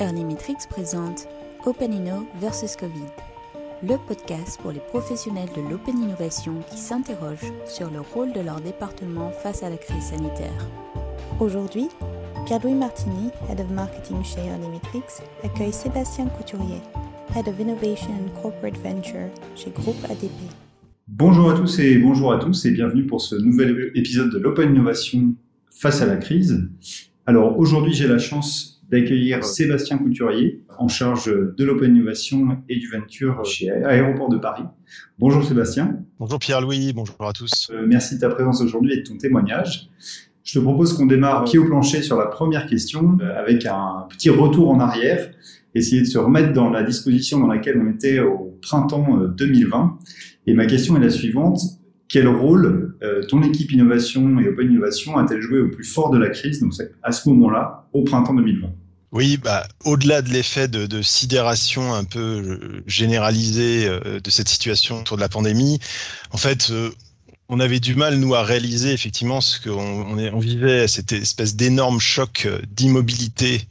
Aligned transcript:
Earlymetrics 0.00 0.68
présente 0.70 1.26
OpenInno 1.66 2.28
versus 2.40 2.76
Covid, 2.76 3.10
le 3.82 3.96
podcast 4.06 4.60
pour 4.62 4.70
les 4.70 4.78
professionnels 4.78 5.48
de 5.56 5.60
l'open 5.68 5.98
innovation 6.00 6.54
qui 6.70 6.78
s'interrogent 6.78 7.52
sur 7.66 7.90
le 7.90 8.00
rôle 8.00 8.32
de 8.32 8.40
leur 8.40 8.60
département 8.60 9.32
face 9.32 9.64
à 9.64 9.70
la 9.70 9.76
crise 9.76 10.10
sanitaire. 10.10 10.68
Aujourd'hui, 11.40 11.88
Pierre-Louis 12.46 12.74
Martini, 12.74 13.30
Head 13.50 13.60
of 13.60 13.70
Marketing 13.70 14.22
chez 14.22 14.38
Earlymetrics, 14.38 15.20
accueille 15.42 15.72
Sébastien 15.72 16.26
Couturier, 16.26 16.80
Head 17.34 17.48
of 17.48 17.58
Innovation 17.58 18.12
and 18.12 18.40
Corporate 18.40 18.78
Venture 18.78 19.30
chez 19.56 19.70
Groupe 19.70 20.04
ADP. 20.04 20.30
Bonjour 21.08 21.50
à 21.50 21.54
tous 21.54 21.80
et 21.80 21.98
bonjour 21.98 22.32
à 22.32 22.38
tous 22.38 22.66
et 22.66 22.70
bienvenue 22.70 23.04
pour 23.04 23.20
ce 23.20 23.34
nouvel 23.34 23.90
épisode 23.96 24.30
de 24.30 24.38
l'Open 24.38 24.70
Innovation 24.70 25.34
face 25.70 26.02
à 26.02 26.06
la 26.06 26.18
crise. 26.18 26.68
Alors 27.26 27.58
aujourd'hui 27.58 27.94
j'ai 27.94 28.06
la 28.06 28.18
chance 28.18 28.77
d'accueillir 28.90 29.44
Sébastien 29.44 29.98
Couturier, 29.98 30.62
en 30.78 30.88
charge 30.88 31.26
de 31.26 31.64
l'Open 31.64 31.94
Innovation 31.94 32.58
et 32.68 32.76
du 32.76 32.88
Venture 32.88 33.44
chez 33.44 33.70
Aéroport 33.70 34.28
de 34.28 34.38
Paris. 34.38 34.64
Bonjour 35.18 35.44
Sébastien. 35.44 36.00
Bonjour 36.18 36.38
Pierre-Louis, 36.38 36.92
bonjour 36.92 37.16
à 37.20 37.32
tous. 37.32 37.70
Euh, 37.70 37.84
merci 37.86 38.16
de 38.16 38.20
ta 38.20 38.30
présence 38.30 38.60
aujourd'hui 38.60 38.94
et 38.94 38.96
de 38.98 39.02
ton 39.02 39.16
témoignage. 39.16 39.88
Je 40.42 40.58
te 40.58 40.58
propose 40.58 40.94
qu'on 40.94 41.06
démarre 41.06 41.44
pied 41.44 41.58
au 41.58 41.66
plancher 41.66 42.02
sur 42.02 42.16
la 42.16 42.26
première 42.26 42.66
question 42.66 43.18
euh, 43.20 43.38
avec 43.38 43.66
un 43.66 44.06
petit 44.08 44.30
retour 44.30 44.70
en 44.70 44.80
arrière, 44.80 45.30
essayer 45.74 46.00
de 46.00 46.06
se 46.06 46.18
remettre 46.18 46.52
dans 46.52 46.70
la 46.70 46.82
disposition 46.82 47.40
dans 47.40 47.48
laquelle 47.48 47.78
on 47.78 47.90
était 47.90 48.20
au 48.20 48.58
printemps 48.62 49.18
2020. 49.36 49.78
Euh, 49.78 50.06
et 50.46 50.54
ma 50.54 50.66
question 50.66 50.96
est 50.96 51.00
la 51.00 51.10
suivante 51.10 51.60
quel 52.08 52.26
rôle 52.26 52.87
euh, 53.02 53.24
ton 53.26 53.42
équipe 53.42 53.70
innovation 53.72 54.38
et 54.40 54.48
open 54.48 54.70
innovation 54.70 55.16
a-t-elle 55.18 55.40
joué 55.40 55.60
au 55.60 55.68
plus 55.68 55.84
fort 55.84 56.10
de 56.10 56.18
la 56.18 56.30
crise, 56.30 56.60
donc 56.60 56.72
à 57.02 57.12
ce 57.12 57.28
moment-là, 57.28 57.88
au 57.92 58.02
printemps 58.02 58.34
2020 58.34 58.68
oui, 59.10 59.38
bah, 59.38 59.66
au-delà 59.86 60.20
de 60.20 60.28
l'effet 60.28 60.68
de, 60.68 61.00
sidération 61.00 61.94
un 61.94 62.04
peu 62.04 62.20
euh, 62.20 62.82
généralisé 62.86 63.86
euh, 63.86 64.20
de 64.20 64.30
cette 64.30 64.50
situation 64.50 65.00
autour 65.00 65.16
de 65.16 65.22
la 65.22 65.30
pandémie, 65.30 65.78
en 66.30 66.36
fait, 66.36 66.70
on 67.48 67.58
avait 67.58 67.80
du 67.80 67.94
mal, 67.94 68.16
nous, 68.16 68.34
à 68.34 68.42
réaliser 68.42 68.92
effectivement 68.92 69.40
ce 69.40 69.60
qu'on 69.66 69.80
on, 69.80 70.18
on 70.18 70.38
vivait, 70.38 70.86
cette 70.88 71.12
espèce 71.12 71.56
d'énorme 71.56 72.00
choc 72.00 72.46
d'immobilité 72.76 73.66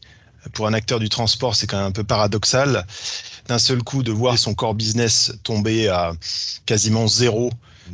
pour 0.53 0.67
un 0.67 0.73
acteur 0.73 0.99
du 0.99 1.09
transport, 1.09 1.55
c'est 1.55 1.67
quand 1.67 1.77
même 1.77 1.87
un 1.87 1.91
peu 1.91 2.03
paradoxal. 2.03 2.85
D'un 3.47 3.59
seul 3.59 3.83
coup, 3.83 4.03
de 4.03 4.11
voir 4.11 4.37
son 4.37 4.53
core 4.53 4.73
business 4.73 5.33
tomber 5.43 5.87
à 5.87 6.13
quasiment 6.65 7.07
zéro 7.07 7.51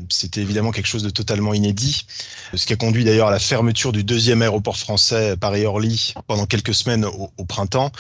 c'était 0.10 0.42
évidemment 0.42 0.72
quelque 0.72 0.88
chose 0.88 1.04
de 1.04 1.10
totalement 1.10 1.54
inédit, 1.54 2.06
ce 2.54 2.66
qui 2.66 2.74
a 2.74 2.76
conduit 2.76 3.04
d'ailleurs 3.04 3.28
à 3.28 3.32
la 3.32 3.40
fermeture 3.40 3.92
du 3.92 4.04
deuxième 4.04 4.42
aéroport 4.42 4.78
français 4.78 5.38
Paris-Orly 5.38 6.14
pendant 6.28 6.46
quelques 6.46 6.74
semaines 6.74 7.06
au, 7.06 7.46
printemps. 7.46 7.92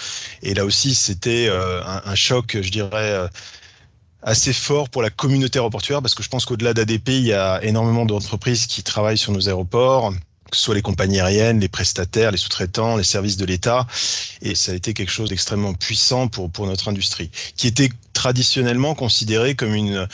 Et 0.41 0.53
là 0.53 0.65
aussi, 0.65 0.95
c'était 0.95 1.47
euh, 1.49 1.81
un, 1.83 2.15
choc, 2.15 2.57
je 2.61 2.69
dirais, 2.69 2.89
euh, 2.93 3.27
assez 4.21 4.53
fort 4.53 4.89
pour 4.89 5.01
la 5.01 5.09
communauté 5.09 5.59
aéroportuaire, 5.59 6.01
parce 6.01 6.15
que 6.15 6.23
je 6.23 6.29
pense 6.29 6.45
qu'au-delà 6.45 6.73
d'ADP, 6.73 7.09
il 7.09 7.25
y 7.25 7.33
a 7.33 7.63
énormément 7.63 8.05
d'entreprises 8.05 8.67
qui 8.67 8.83
travaillent 8.83 9.17
sur 9.17 9.31
nos 9.31 9.47
aéroports 9.47 10.13
que 10.53 10.57
ce 10.57 10.65
soit 10.65 10.75
les 10.75 10.83
compagnies 10.83 11.19
aériennes, 11.19 11.59
les 11.59 11.67
prestataires, 11.67 12.29
les 12.29 12.37
sous-traitants, 12.37 12.95
les 12.95 13.03
services 13.03 13.37
de 13.37 13.45
l'État. 13.45 13.87
Et 14.43 14.53
ça 14.53 14.71
a 14.71 14.75
été 14.75 14.93
quelque 14.93 15.09
chose 15.11 15.29
d'extrêmement 15.29 15.73
puissant 15.73 16.27
pour, 16.27 16.51
pour 16.51 16.67
notre 16.67 16.89
industrie, 16.89 17.31
qui 17.57 17.65
était 17.65 17.89
traditionnellement 18.13 18.93
considérée 18.93 19.55
comme 19.55 19.73
une, 19.73 20.07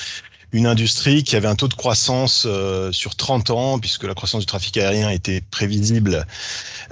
une 0.51 0.65
industrie 0.65 1.23
qui 1.23 1.35
avait 1.35 1.47
un 1.47 1.55
taux 1.55 1.67
de 1.67 1.73
croissance 1.73 2.45
euh, 2.47 2.91
sur 2.91 3.15
30 3.15 3.49
ans, 3.51 3.79
puisque 3.79 4.03
la 4.03 4.13
croissance 4.13 4.41
du 4.41 4.45
trafic 4.45 4.77
aérien 4.77 5.09
était 5.09 5.41
prévisible, 5.41 6.25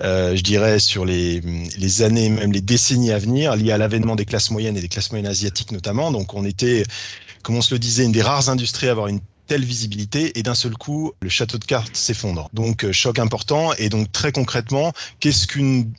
euh, 0.01 0.35
je 0.35 0.41
dirais, 0.43 0.79
sur 0.79 1.05
les, 1.05 1.41
les 1.77 2.01
années, 2.01 2.29
même 2.29 2.51
les 2.51 2.61
décennies 2.61 3.11
à 3.11 3.19
venir, 3.19 3.55
liées 3.55 3.71
à 3.71 3.77
l'avènement 3.77 4.15
des 4.15 4.25
classes 4.25 4.51
moyennes 4.51 4.77
et 4.77 4.81
des 4.81 4.89
classes 4.89 5.11
moyennes 5.11 5.27
asiatiques 5.27 5.71
notamment. 5.71 6.11
Donc 6.11 6.33
on 6.33 6.45
était, 6.45 6.83
comme 7.43 7.55
on 7.55 7.61
se 7.61 7.73
le 7.73 7.79
disait, 7.79 8.05
une 8.05 8.11
des 8.11 8.21
rares 8.21 8.49
industries 8.49 8.87
à 8.87 8.91
avoir 8.91 9.07
une 9.07 9.21
telle 9.47 9.63
visibilité 9.63 10.37
et 10.37 10.43
d'un 10.43 10.53
seul 10.53 10.73
coup 10.73 11.13
le 11.21 11.29
château 11.29 11.57
de 11.57 11.65
cartes 11.65 11.95
s'effondre. 11.95 12.49
Donc 12.53 12.83
euh, 12.83 12.91
choc 12.91 13.17
important 13.17 13.73
et 13.73 13.89
donc 13.89 14.11
très 14.11 14.31
concrètement 14.31 14.93
qu'est-ce 15.19 15.47
qu'une 15.47 15.91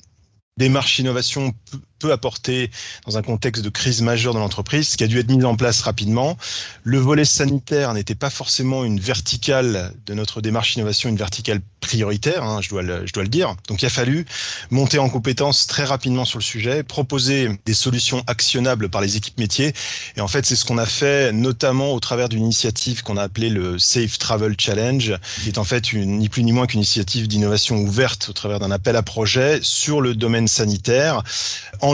démarche 0.58 0.98
innovation 0.98 1.54
peut 1.98 2.12
apporter 2.12 2.70
dans 3.06 3.18
un 3.18 3.22
contexte 3.22 3.64
de 3.64 3.68
crise 3.68 4.02
majeure 4.02 4.34
dans 4.34 4.40
l'entreprise, 4.40 4.88
ce 4.88 4.96
qui 4.96 5.04
a 5.04 5.06
dû 5.06 5.18
être 5.18 5.30
mis 5.30 5.44
en 5.44 5.56
place 5.56 5.82
rapidement. 5.82 6.36
Le 6.84 6.98
volet 6.98 7.24
sanitaire 7.24 7.94
n'était 7.94 8.14
pas 8.14 8.30
forcément 8.30 8.84
une 8.84 9.00
verticale 9.00 9.92
de 10.06 10.14
notre 10.14 10.40
démarche 10.40 10.76
innovation, 10.76 11.08
une 11.08 11.16
verticale 11.16 11.60
prioritaire, 11.80 12.42
hein, 12.42 12.60
je, 12.60 12.68
dois 12.68 12.82
le, 12.82 13.06
je 13.06 13.12
dois 13.12 13.22
le 13.22 13.28
dire. 13.28 13.54
Donc 13.68 13.82
il 13.82 13.86
a 13.86 13.90
fallu 13.90 14.26
monter 14.70 14.98
en 14.98 15.08
compétence 15.08 15.66
très 15.66 15.84
rapidement 15.84 16.24
sur 16.24 16.38
le 16.38 16.44
sujet, 16.44 16.82
proposer 16.82 17.50
des 17.64 17.74
solutions 17.74 18.22
actionnables 18.26 18.88
par 18.88 19.00
les 19.00 19.16
équipes 19.16 19.38
métiers. 19.38 19.72
Et 20.16 20.20
en 20.20 20.28
fait, 20.28 20.44
c'est 20.44 20.56
ce 20.56 20.64
qu'on 20.64 20.78
a 20.78 20.86
fait 20.86 21.32
notamment 21.32 21.92
au 21.92 22.00
travers 22.00 22.28
d'une 22.28 22.42
initiative 22.42 23.02
qu'on 23.02 23.16
a 23.16 23.22
appelée 23.22 23.48
le 23.48 23.78
Safe 23.78 24.18
Travel 24.18 24.54
Challenge, 24.58 25.16
qui 25.42 25.48
est 25.48 25.58
en 25.58 25.64
fait 25.64 25.92
une, 25.92 26.18
ni 26.18 26.28
plus 26.28 26.42
ni 26.42 26.52
moins 26.52 26.66
qu'une 26.66 26.80
initiative 26.80 27.28
d'innovation 27.28 27.76
ouverte 27.76 28.28
au 28.28 28.32
travers 28.32 28.58
d'un 28.58 28.70
appel 28.70 28.96
à 28.96 29.02
projet 29.02 29.60
sur 29.62 30.00
le 30.00 30.14
domaine 30.14 30.48
sanitaire 30.48 31.22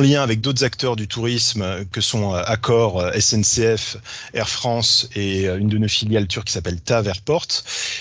lien 0.00 0.22
avec 0.22 0.40
d'autres 0.40 0.64
acteurs 0.64 0.96
du 0.96 1.08
tourisme 1.08 1.84
que 1.92 2.00
sont 2.00 2.34
euh, 2.34 2.42
Accor, 2.46 3.00
euh, 3.00 3.12
SNCF, 3.18 3.96
Air 4.32 4.48
France 4.48 5.08
et 5.14 5.48
euh, 5.48 5.58
une 5.58 5.68
de 5.68 5.78
nos 5.78 5.88
filiales 5.88 6.26
turques 6.26 6.46
qui 6.46 6.52
s'appelle 6.52 6.80
TAV 6.80 7.08
Airport. 7.08 7.46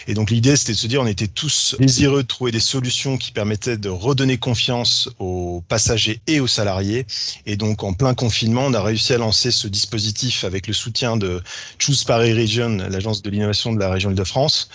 Et 0.08 0.14
donc 0.14 0.30
l'idée 0.30 0.56
c'était 0.56 0.74
de 0.74 0.78
se 0.78 0.88
dire 0.88 1.02
on 1.02 1.08
était 1.08 1.28
tous 1.28 1.76
désireux 1.80 2.24
de 2.24 2.28
trouver 2.28 2.52
des 2.52 2.59
solutions 2.59 3.18
qui 3.18 3.31
permettaient 3.31 3.78
de 3.78 3.90
redonner 3.90 4.38
confiance 4.38 5.09
aux 5.20 5.64
passagers 5.68 6.22
et 6.28 6.40
aux 6.40 6.48
salariés. 6.48 7.06
Et 7.46 7.56
donc 7.56 7.84
en 7.84 7.94
plein 7.94 8.14
confinement, 8.14 8.66
on 8.66 8.74
a 8.74 8.81
réussi 8.81 9.14
à 9.14 9.18
lancer 9.18 9.52
ce 9.52 9.68
dispositif 9.68 10.44
avec 10.44 10.68
le 10.68 10.74
soutien 10.74 11.18
de 11.18 11.42
Choose 11.80 12.04
Paris 12.04 12.34
Region, 12.34 12.78
l'agence 12.90 13.22
de 13.22 13.30
l'innovation 13.30 13.74
de 13.74 13.80
la 13.80 13.90
région 13.90 14.10
Île-de-France. 14.10 14.70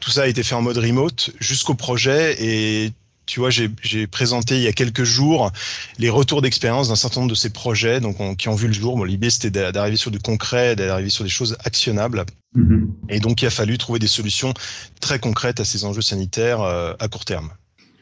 Tout 0.00 0.10
ça 0.10 0.22
a 0.22 0.26
été 0.26 0.42
fait 0.42 0.54
en 0.54 0.62
mode 0.62 0.78
remote 0.78 1.30
jusqu'au 1.40 1.74
projet 1.74 2.36
et 2.42 2.92
tu 3.28 3.40
vois, 3.40 3.50
j'ai 3.50 4.06
présenté 4.06 4.56
il 4.56 4.62
y 4.62 4.66
a 4.68 4.72
quelques 4.72 5.04
jours 5.04 5.52
les 5.98 6.08
retours 6.08 6.40
d'expérience 6.40 6.88
d'un 6.88 6.96
certain 6.96 7.20
nombre 7.20 7.30
de 7.30 7.36
ces 7.36 7.50
projets 7.50 8.00
donc 8.00 8.16
qui 8.38 8.48
ont 8.48 8.54
vu 8.54 8.66
le 8.66 8.72
jour. 8.72 8.96
Bon, 8.96 9.04
L'idée, 9.04 9.28
c'était 9.28 9.70
d'arriver 9.70 9.98
sur 9.98 10.10
du 10.10 10.18
concret, 10.18 10.74
d'arriver 10.74 11.10
sur 11.10 11.24
des 11.24 11.30
choses 11.30 11.54
actionnables. 11.62 12.24
Mm-hmm. 12.56 12.86
Et 13.10 13.20
donc, 13.20 13.42
il 13.42 13.46
a 13.46 13.50
fallu 13.50 13.76
trouver 13.76 13.98
des 13.98 14.06
solutions 14.06 14.54
très 15.00 15.18
concrètes 15.18 15.60
à 15.60 15.64
ces 15.64 15.84
enjeux 15.84 16.00
sanitaires 16.00 16.62
euh, 16.62 16.94
à 16.98 17.08
court 17.08 17.26
terme. 17.26 17.50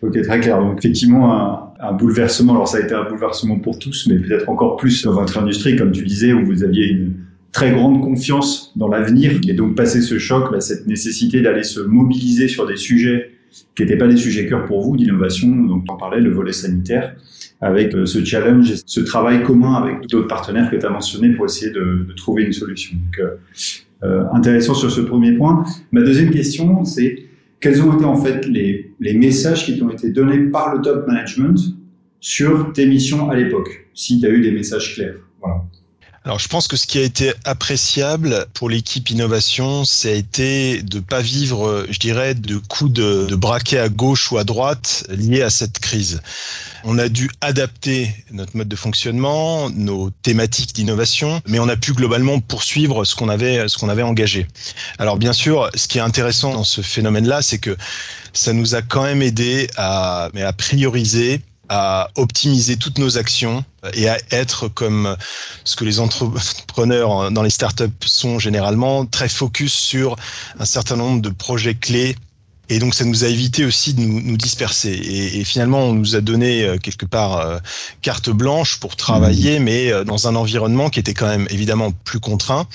Ok, 0.00 0.22
très 0.22 0.38
clair. 0.38 0.60
Donc, 0.60 0.78
effectivement, 0.78 1.34
un, 1.34 1.72
un, 1.80 1.92
bouleversement. 1.92 2.54
Alors, 2.54 2.68
ça 2.68 2.76
a 2.76 2.80
été 2.82 2.94
un 2.94 3.08
bouleversement 3.08 3.58
pour 3.58 3.80
tous, 3.80 4.06
mais 4.08 4.20
peut-être 4.20 4.48
encore 4.48 4.76
plus 4.76 5.02
dans 5.02 5.12
votre 5.12 5.36
industrie, 5.38 5.74
comme 5.74 5.90
tu 5.90 6.04
disais, 6.04 6.32
où 6.32 6.46
vous 6.46 6.62
aviez 6.62 6.86
une 6.86 7.14
très 7.50 7.72
grande 7.72 8.00
confiance 8.00 8.72
dans 8.76 8.86
l'avenir. 8.86 9.32
Et 9.48 9.54
donc, 9.54 9.74
passer 9.74 10.02
ce 10.02 10.20
choc, 10.20 10.52
bah, 10.52 10.60
cette 10.60 10.86
nécessité 10.86 11.40
d'aller 11.40 11.64
se 11.64 11.80
mobiliser 11.80 12.46
sur 12.46 12.64
des 12.64 12.76
sujets 12.76 13.35
qui 13.74 13.82
n'étaient 13.82 13.96
pas 13.96 14.08
des 14.08 14.16
sujets 14.16 14.46
cœur 14.46 14.64
pour 14.64 14.80
vous 14.82 14.96
d'innovation, 14.96 15.48
donc 15.48 15.84
on 15.88 15.96
parlais, 15.96 16.20
le 16.20 16.30
volet 16.30 16.52
sanitaire, 16.52 17.14
avec 17.60 17.94
euh, 17.94 18.06
ce 18.06 18.24
challenge 18.24 18.74
ce 18.84 19.00
travail 19.00 19.42
commun 19.42 19.74
avec 19.74 20.08
d'autres 20.08 20.28
partenaires 20.28 20.70
que 20.70 20.76
tu 20.76 20.86
as 20.86 20.90
mentionné 20.90 21.30
pour 21.30 21.46
essayer 21.46 21.70
de, 21.70 22.06
trouver 22.16 22.44
une 22.44 22.52
solution. 22.52 22.96
Donc, 22.96 23.18
euh, 23.18 23.36
euh, 24.02 24.24
intéressant 24.32 24.74
sur 24.74 24.90
ce 24.90 25.00
premier 25.00 25.32
point. 25.32 25.64
Ma 25.92 26.02
deuxième 26.02 26.30
question, 26.30 26.84
c'est 26.84 27.24
quels 27.60 27.82
ont 27.82 27.94
été 27.94 28.04
en 28.04 28.16
fait 28.16 28.46
les, 28.46 28.92
les 29.00 29.14
messages 29.14 29.64
qui 29.64 29.78
t'ont 29.78 29.90
été 29.90 30.10
donnés 30.10 30.38
par 30.38 30.74
le 30.74 30.82
top 30.82 31.06
management 31.06 31.58
sur 32.20 32.72
tes 32.72 32.86
missions 32.86 33.30
à 33.30 33.36
l'époque, 33.36 33.88
si 33.94 34.20
tu 34.20 34.26
as 34.26 34.30
eu 34.30 34.40
des 34.40 34.52
messages 34.52 34.94
clairs? 34.94 35.16
Voilà. 35.40 35.64
Alors, 36.26 36.40
je 36.40 36.48
pense 36.48 36.66
que 36.66 36.76
ce 36.76 36.88
qui 36.88 36.98
a 36.98 37.02
été 37.02 37.32
appréciable 37.44 38.46
pour 38.52 38.68
l'équipe 38.68 39.08
innovation, 39.10 39.84
ça 39.84 40.08
a 40.08 40.10
été 40.10 40.82
de 40.82 40.98
pas 40.98 41.20
vivre, 41.20 41.86
je 41.88 42.00
dirais, 42.00 42.34
de 42.34 42.56
coups 42.56 42.92
de, 42.92 43.26
de 43.26 43.36
braquet 43.36 43.78
à 43.78 43.88
gauche 43.88 44.32
ou 44.32 44.36
à 44.36 44.42
droite 44.42 45.06
liés 45.08 45.42
à 45.42 45.50
cette 45.50 45.78
crise. 45.78 46.20
On 46.82 46.98
a 46.98 47.08
dû 47.08 47.30
adapter 47.42 48.10
notre 48.32 48.56
mode 48.56 48.66
de 48.66 48.74
fonctionnement, 48.74 49.70
nos 49.70 50.10
thématiques 50.10 50.74
d'innovation, 50.74 51.40
mais 51.46 51.60
on 51.60 51.68
a 51.68 51.76
pu 51.76 51.92
globalement 51.92 52.40
poursuivre 52.40 53.04
ce 53.04 53.14
qu'on 53.14 53.28
avait, 53.28 53.68
ce 53.68 53.78
qu'on 53.78 53.88
avait 53.88 54.02
engagé. 54.02 54.48
Alors, 54.98 55.18
bien 55.18 55.32
sûr, 55.32 55.70
ce 55.76 55.86
qui 55.86 55.98
est 55.98 56.00
intéressant 56.02 56.52
dans 56.52 56.64
ce 56.64 56.80
phénomène-là, 56.80 57.40
c'est 57.40 57.58
que 57.58 57.76
ça 58.32 58.52
nous 58.52 58.74
a 58.74 58.82
quand 58.82 59.04
même 59.04 59.22
aidé 59.22 59.68
à, 59.76 60.30
à 60.34 60.52
prioriser 60.52 61.40
à 61.68 62.08
optimiser 62.16 62.76
toutes 62.76 62.98
nos 62.98 63.18
actions 63.18 63.64
et 63.94 64.08
à 64.08 64.18
être 64.30 64.68
comme 64.68 65.16
ce 65.64 65.76
que 65.76 65.84
les 65.84 66.00
entrepreneurs 66.00 67.30
dans 67.30 67.42
les 67.42 67.50
startups 67.50 67.84
sont 68.04 68.38
généralement 68.38 69.06
très 69.06 69.28
focus 69.28 69.72
sur 69.72 70.16
un 70.58 70.64
certain 70.64 70.96
nombre 70.96 71.22
de 71.22 71.30
projets 71.30 71.74
clés 71.74 72.16
Et 72.68 72.78
donc 72.80 72.94
ça 72.94 73.04
nous 73.04 73.24
a 73.24 73.28
évité 73.28 73.64
aussi 73.64 73.94
de 73.94 74.00
nous, 74.00 74.20
nous 74.20 74.36
disperser. 74.36 74.90
Et, 74.90 75.40
et, 75.40 75.44
finalement, 75.44 75.84
on 75.84 75.94
nous 75.94 76.16
a 76.16 76.20
donné 76.20 76.64
euh, 76.64 76.78
quelque 76.78 77.06
part 77.06 77.38
euh, 77.38 77.58
carte 78.02 78.30
blanche 78.30 78.80
pour 78.80 78.96
travailler, 78.96 79.60
mmh. 79.60 79.62
mais 79.62 79.92
euh, 79.92 80.04
dans 80.04 80.26
un 80.26 80.34
environnement 80.34 80.90
qui 80.90 80.98
était 80.98 81.14
quand 81.14 81.28
même 81.28 81.46
évidemment 81.50 81.92
plus 81.92 82.18
contraint, 82.18 82.66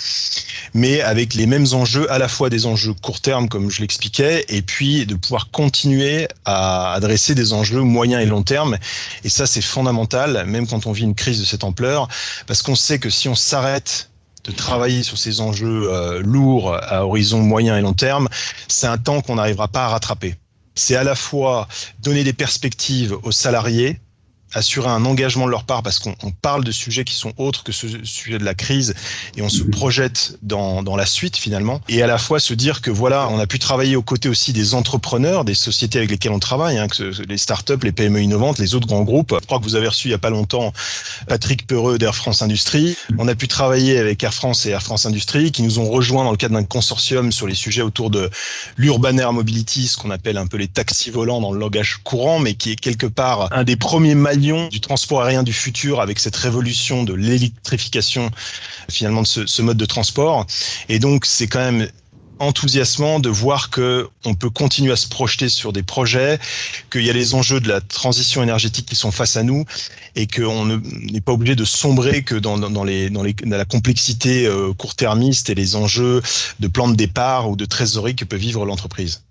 mais 0.73 1.01
avec 1.01 1.33
les 1.33 1.45
mêmes 1.45 1.67
enjeux, 1.73 2.09
à 2.11 2.19
la 2.19 2.29
fois 2.29 2.49
des 2.49 2.65
enjeux 2.65 2.93
court 2.93 3.19
terme, 3.19 3.49
comme 3.49 3.69
je 3.69 3.81
l'expliquais, 3.81 4.45
et 4.47 4.61
puis 4.61 5.05
de 5.05 5.15
pouvoir 5.15 5.49
continuer 5.51 6.27
à 6.45 6.93
adresser 6.93 7.35
des 7.35 7.51
enjeux 7.51 7.81
moyen 7.81 8.19
et 8.19 8.25
long 8.25 8.43
terme. 8.43 8.77
Et 9.25 9.29
ça, 9.29 9.45
c'est 9.45 9.61
fondamental, 9.61 10.45
même 10.45 10.67
quand 10.67 10.85
on 10.85 10.93
vit 10.93 11.03
une 11.03 11.15
crise 11.15 11.39
de 11.39 11.45
cette 11.45 11.65
ampleur, 11.65 12.07
parce 12.47 12.61
qu'on 12.61 12.75
sait 12.75 12.99
que 12.99 13.09
si 13.09 13.27
on 13.27 13.35
s'arrête 13.35 14.10
de 14.43 14.51
travailler 14.51 15.03
sur 15.03 15.17
ces 15.17 15.41
enjeux 15.41 15.89
euh, 15.91 16.21
lourds 16.21 16.73
à 16.75 17.05
horizon 17.05 17.41
moyen 17.41 17.77
et 17.77 17.81
long 17.81 17.93
terme, 17.93 18.27
c'est 18.67 18.87
un 18.87 18.97
temps 18.97 19.21
qu'on 19.21 19.35
n'arrivera 19.35 19.67
pas 19.67 19.85
à 19.85 19.89
rattraper. 19.89 20.35
C'est 20.75 20.95
à 20.95 21.03
la 21.03 21.15
fois 21.15 21.67
donner 21.99 22.23
des 22.23 22.33
perspectives 22.33 23.17
aux 23.23 23.31
salariés, 23.31 23.99
assurer 24.53 24.89
un 24.89 25.05
engagement 25.05 25.45
de 25.45 25.51
leur 25.51 25.63
part 25.63 25.83
parce 25.83 25.99
qu'on 25.99 26.15
parle 26.41 26.63
de 26.63 26.71
sujets 26.71 27.03
qui 27.03 27.15
sont 27.15 27.33
autres 27.37 27.63
que 27.63 27.71
ce 27.71 27.87
sujet 28.03 28.37
de 28.37 28.43
la 28.43 28.53
crise 28.53 28.93
et 29.35 29.41
on 29.41 29.49
se 29.49 29.63
projette 29.63 30.37
dans, 30.41 30.83
dans 30.83 30.95
la 30.95 31.05
suite 31.05 31.37
finalement. 31.37 31.81
Et 31.89 32.01
à 32.01 32.07
la 32.07 32.17
fois 32.17 32.39
se 32.39 32.53
dire 32.53 32.81
que 32.81 32.91
voilà 32.91 33.27
on 33.29 33.39
a 33.39 33.47
pu 33.47 33.59
travailler 33.59 33.95
aux 33.95 34.01
côtés 34.01 34.29
aussi 34.29 34.53
des 34.53 34.73
entrepreneurs 34.73 35.45
des 35.45 35.53
sociétés 35.53 35.99
avec 35.99 36.11
lesquelles 36.11 36.31
on 36.31 36.39
travaille 36.39 36.77
hein, 36.77 36.87
que 36.87 37.11
les 37.23 37.37
startups 37.37 37.73
les 37.83 37.91
PME 37.91 38.21
innovantes 38.21 38.59
les 38.59 38.75
autres 38.75 38.87
grands 38.87 39.03
groupes. 39.03 39.35
Je 39.39 39.45
crois 39.45 39.59
que 39.59 39.63
vous 39.63 39.75
avez 39.75 39.87
reçu 39.87 40.07
il 40.07 40.11
y 40.11 40.15
a 40.15 40.19
pas 40.19 40.29
longtemps 40.29 40.73
Patrick 41.27 41.67
Peureux 41.67 41.97
d'Air 41.97 42.15
France 42.15 42.41
Industrie. 42.41 42.97
On 43.17 43.27
a 43.27 43.35
pu 43.35 43.47
travailler 43.47 43.97
avec 43.97 44.23
Air 44.23 44.33
France 44.33 44.65
et 44.65 44.69
Air 44.69 44.83
France 44.83 45.05
Industrie 45.05 45.51
qui 45.51 45.63
nous 45.63 45.79
ont 45.79 45.89
rejoints 45.89 46.23
dans 46.23 46.31
le 46.31 46.37
cadre 46.37 46.55
d'un 46.55 46.63
consortium 46.63 47.31
sur 47.31 47.47
les 47.47 47.55
sujets 47.55 47.81
autour 47.81 48.09
de 48.09 48.29
l'urban 48.77 49.17
air 49.17 49.33
mobility 49.33 49.87
ce 49.87 49.97
qu'on 49.97 50.11
appelle 50.11 50.37
un 50.37 50.47
peu 50.47 50.57
les 50.57 50.67
taxis 50.67 51.09
volants 51.09 51.41
dans 51.41 51.51
le 51.51 51.59
langage 51.59 51.99
courant 52.03 52.39
mais 52.39 52.53
qui 52.53 52.71
est 52.71 52.75
quelque 52.75 53.07
part 53.07 53.49
un 53.51 53.63
des 53.63 53.75
premiers 53.75 54.15
du 54.41 54.81
transport 54.81 55.21
aérien 55.21 55.43
du 55.43 55.53
futur 55.53 56.01
avec 56.01 56.19
cette 56.19 56.35
révolution 56.35 57.03
de 57.03 57.13
l'électrification 57.13 58.29
finalement 58.89 59.21
de 59.21 59.27
ce, 59.27 59.61
mode 59.61 59.77
de 59.77 59.85
transport. 59.85 60.45
Et 60.89 60.99
donc 60.99 61.25
c'est 61.25 61.47
quand 61.47 61.59
même 61.59 61.87
enthousiasmant 62.39 63.19
de 63.19 63.29
voir 63.29 63.69
que 63.69 64.07
on 64.25 64.33
peut 64.33 64.49
continuer 64.49 64.91
à 64.91 64.95
se 64.95 65.07
projeter 65.07 65.47
sur 65.47 65.71
des 65.71 65.83
projets, 65.83 66.39
qu'il 66.89 67.03
y 67.03 67.09
a 67.09 67.13
les 67.13 67.35
enjeux 67.35 67.59
de 67.59 67.67
la 67.67 67.81
transition 67.81 68.41
énergétique 68.41 68.87
qui 68.87 68.95
sont 68.95 69.11
face 69.11 69.37
à 69.37 69.43
nous 69.43 69.63
et 70.15 70.25
qu'on 70.25 70.65
n'est 70.65 71.21
pas 71.21 71.33
obligé 71.33 71.55
de 71.55 71.65
sombrer 71.65 72.23
que 72.23 72.33
dans 72.33 72.57
la 72.83 73.65
complexité 73.65 74.47
euh, 74.47 74.73
court-termiste 74.73 75.51
et 75.51 75.55
les 75.55 75.75
enjeux 75.75 76.21
de 76.59 76.67
plan 76.67 76.87
de 76.89 76.95
départ 76.95 77.47
ou 77.47 77.55
de 77.55 77.65
trésorerie 77.65 78.15
que 78.15 78.25
peut 78.25 78.37
vivre 78.37 78.65
l'entreprise. 78.65 79.23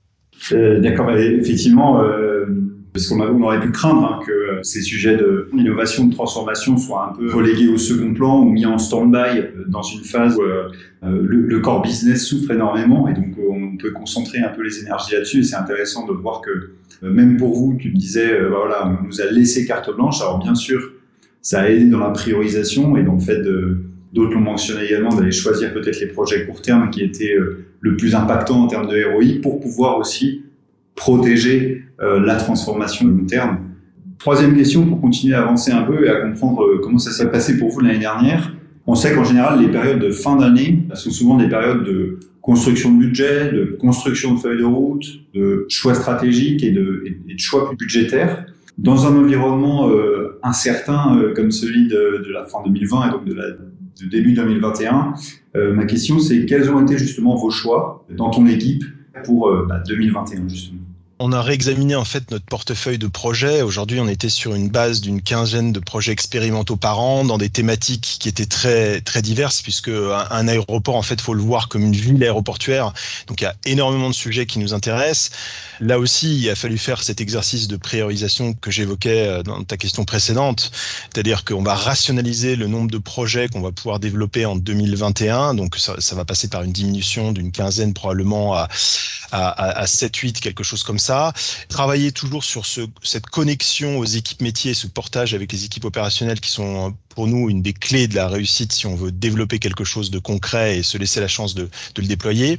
Euh, 0.52 0.80
D'accord, 0.80 1.10
effectivement. 1.10 2.00
Euh 2.00 2.46
parce 2.92 3.06
qu'on 3.06 3.42
aurait 3.42 3.60
pu 3.60 3.70
craindre 3.70 4.04
hein, 4.04 4.24
que 4.26 4.32
euh, 4.32 4.62
ces 4.62 4.82
sujets 4.82 5.16
d'innovation, 5.52 6.06
de, 6.06 6.14
transformation 6.14 6.76
soient 6.76 7.10
un 7.10 7.16
peu 7.16 7.32
relégués 7.32 7.68
au 7.68 7.78
second 7.78 8.12
plan 8.14 8.40
ou 8.40 8.50
mis 8.50 8.66
en 8.66 8.78
stand-by 8.78 9.38
euh, 9.38 9.64
dans 9.68 9.82
une 9.82 10.02
phase 10.02 10.36
où 10.36 10.42
euh, 10.42 10.68
le, 11.02 11.46
le, 11.46 11.60
core 11.60 11.82
business 11.82 12.26
souffre 12.26 12.50
énormément 12.50 13.08
et 13.08 13.14
donc 13.14 13.36
on 13.38 13.76
peut 13.76 13.92
concentrer 13.92 14.40
un 14.40 14.48
peu 14.48 14.62
les 14.62 14.80
énergies 14.80 15.14
là-dessus. 15.14 15.40
Et 15.40 15.42
c'est 15.44 15.56
intéressant 15.56 16.06
de 16.06 16.12
voir 16.12 16.40
que 16.40 16.72
même 17.06 17.36
pour 17.36 17.54
vous, 17.54 17.76
tu 17.78 17.90
me 17.90 17.96
disais, 17.96 18.38
voilà, 18.46 18.86
on 18.86 19.06
nous 19.06 19.20
a 19.22 19.26
laissé 19.26 19.64
carte 19.64 19.94
blanche. 19.94 20.20
Alors 20.20 20.38
bien 20.38 20.54
sûr, 20.54 20.92
ça 21.40 21.62
a 21.62 21.68
aidé 21.68 21.86
dans 21.86 22.00
la 22.00 22.10
priorisation 22.10 22.96
et 22.96 23.02
dans 23.02 23.14
le 23.14 23.20
fait 23.20 23.42
D'autres 24.12 24.34
l'ont 24.34 24.40
mentionné 24.40 24.86
également 24.86 25.14
d'aller 25.14 25.30
choisir 25.30 25.72
peut-être 25.72 26.00
les 26.00 26.08
projets 26.08 26.44
court 26.44 26.60
terme 26.60 26.90
qui 26.90 27.02
étaient 27.02 27.36
le 27.80 27.96
plus 27.96 28.14
impactants 28.14 28.64
en 28.64 28.66
termes 28.66 28.88
de 28.88 29.04
ROI 29.04 29.40
pour 29.40 29.60
pouvoir 29.60 29.98
aussi 29.98 30.42
protéger 31.00 31.84
euh, 32.00 32.20
la 32.20 32.36
transformation 32.36 33.06
de 33.08 33.12
long 33.12 33.26
terme. 33.26 33.58
Troisième 34.18 34.54
question 34.54 34.86
pour 34.86 35.00
continuer 35.00 35.34
à 35.34 35.42
avancer 35.42 35.72
un 35.72 35.82
peu 35.82 36.06
et 36.06 36.10
à 36.10 36.20
comprendre 36.20 36.62
euh, 36.62 36.80
comment 36.82 36.98
ça 36.98 37.10
s'est 37.10 37.30
passé 37.30 37.58
pour 37.58 37.70
vous 37.70 37.80
l'année 37.80 37.98
dernière. 37.98 38.54
On 38.86 38.94
sait 38.94 39.14
qu'en 39.14 39.24
général, 39.24 39.60
les 39.60 39.68
périodes 39.68 39.98
de 39.98 40.10
fin 40.10 40.36
d'année 40.36 40.82
sont 40.94 41.10
souvent 41.10 41.36
des 41.38 41.48
périodes 41.48 41.84
de 41.84 42.20
construction 42.42 42.92
de 42.92 42.98
budget, 42.98 43.50
de 43.50 43.76
construction 43.80 44.34
de 44.34 44.40
feuilles 44.40 44.58
de 44.58 44.64
route, 44.64 45.06
de 45.34 45.66
choix 45.68 45.94
stratégiques 45.94 46.62
et 46.62 46.70
de, 46.70 47.04
et 47.28 47.34
de 47.34 47.38
choix 47.38 47.72
budgétaires. 47.78 48.44
Dans 48.76 49.06
un 49.06 49.16
environnement 49.16 49.90
euh, 49.90 50.38
incertain 50.42 51.18
euh, 51.18 51.34
comme 51.34 51.50
celui 51.50 51.88
de, 51.88 52.30
la 52.32 52.44
fin 52.44 52.58
2020 52.64 53.08
et 53.08 53.10
donc 53.10 53.24
de, 53.26 54.08
début 54.10 54.32
2021, 54.32 55.14
euh, 55.56 55.74
ma 55.74 55.84
question 55.84 56.18
c'est 56.18 56.46
quels 56.46 56.70
ont 56.70 56.82
été 56.82 56.96
justement 56.96 57.36
vos 57.36 57.50
choix 57.50 58.06
dans 58.16 58.30
ton 58.30 58.46
équipe 58.46 58.84
pour 59.24 59.52
bah, 59.68 59.82
2021 59.86 60.48
justement? 60.48 60.80
On 61.22 61.32
a 61.32 61.42
réexaminé 61.42 61.94
en 61.96 62.06
fait 62.06 62.30
notre 62.30 62.46
portefeuille 62.46 62.96
de 62.96 63.06
projets. 63.06 63.60
Aujourd'hui, 63.60 64.00
on 64.00 64.08
était 64.08 64.30
sur 64.30 64.54
une 64.54 64.70
base 64.70 65.02
d'une 65.02 65.20
quinzaine 65.20 65.70
de 65.70 65.78
projets 65.78 66.12
expérimentaux 66.12 66.76
par 66.76 66.98
an 66.98 67.26
dans 67.26 67.36
des 67.36 67.50
thématiques 67.50 68.16
qui 68.18 68.26
étaient 68.30 68.46
très 68.46 69.02
très 69.02 69.20
diverses 69.20 69.60
puisque 69.60 69.90
un, 69.90 70.48
aéroport 70.48 70.96
en 70.96 71.02
fait 71.02 71.20
faut 71.20 71.34
le 71.34 71.42
voir 71.42 71.68
comme 71.68 71.82
une 71.82 71.94
ville 71.94 72.24
aéroportuaire. 72.24 72.94
Donc 73.26 73.42
il 73.42 73.44
y 73.44 73.46
a 73.46 73.54
énormément 73.66 74.08
de 74.08 74.14
sujets 74.14 74.46
qui 74.46 74.58
nous 74.58 74.72
intéressent. 74.72 75.30
Là 75.80 75.98
aussi, 75.98 76.40
il 76.40 76.48
a 76.48 76.54
fallu 76.54 76.78
faire 76.78 77.02
cet 77.02 77.20
exercice 77.20 77.68
de 77.68 77.76
priorisation 77.76 78.54
que 78.54 78.70
j'évoquais 78.70 79.28
euh, 79.28 79.42
dans 79.42 79.62
ta 79.62 79.76
question 79.76 80.06
précédente, 80.06 80.70
c'est-à-dire 81.12 81.44
qu'on 81.44 81.62
va 81.62 81.74
rationaliser 81.74 82.56
le 82.56 82.66
nombre 82.66 82.90
de 82.90 82.98
projets 82.98 83.48
qu'on 83.48 83.60
va 83.60 83.72
pouvoir 83.72 84.00
développer 84.00 84.46
en 84.46 84.56
2021. 84.56 85.52
Donc 85.52 85.76
ça, 85.76 86.14
va 86.14 86.24
passer 86.24 86.48
par 86.48 86.62
une 86.62 86.72
diminution 86.72 87.32
d'une 87.32 87.52
quinzaine 87.52 87.92
probablement 87.92 88.54
à, 88.54 88.68
à, 89.32 89.80
à 89.80 89.86
7, 89.86 90.16
8, 90.16 90.40
quelque 90.40 90.64
chose 90.64 90.82
comme 90.82 90.98
ça 90.98 91.09
Travailler 91.68 92.12
toujours 92.12 92.44
sur 92.44 92.66
ce, 92.66 92.82
cette 93.02 93.26
connexion 93.26 93.98
aux 93.98 94.04
équipes 94.04 94.42
métiers, 94.42 94.74
ce 94.74 94.86
portage 94.86 95.34
avec 95.34 95.52
les 95.52 95.64
équipes 95.64 95.84
opérationnelles 95.84 96.40
qui 96.40 96.50
sont 96.50 96.94
pour 97.08 97.26
nous 97.26 97.50
une 97.50 97.62
des 97.62 97.72
clés 97.72 98.08
de 98.08 98.14
la 98.14 98.28
réussite 98.28 98.72
si 98.72 98.86
on 98.86 98.94
veut 98.94 99.12
développer 99.12 99.58
quelque 99.58 99.84
chose 99.84 100.10
de 100.10 100.18
concret 100.18 100.78
et 100.78 100.82
se 100.82 100.98
laisser 100.98 101.20
la 101.20 101.28
chance 101.28 101.54
de, 101.54 101.68
de 101.94 102.02
le 102.02 102.06
déployer. 102.06 102.58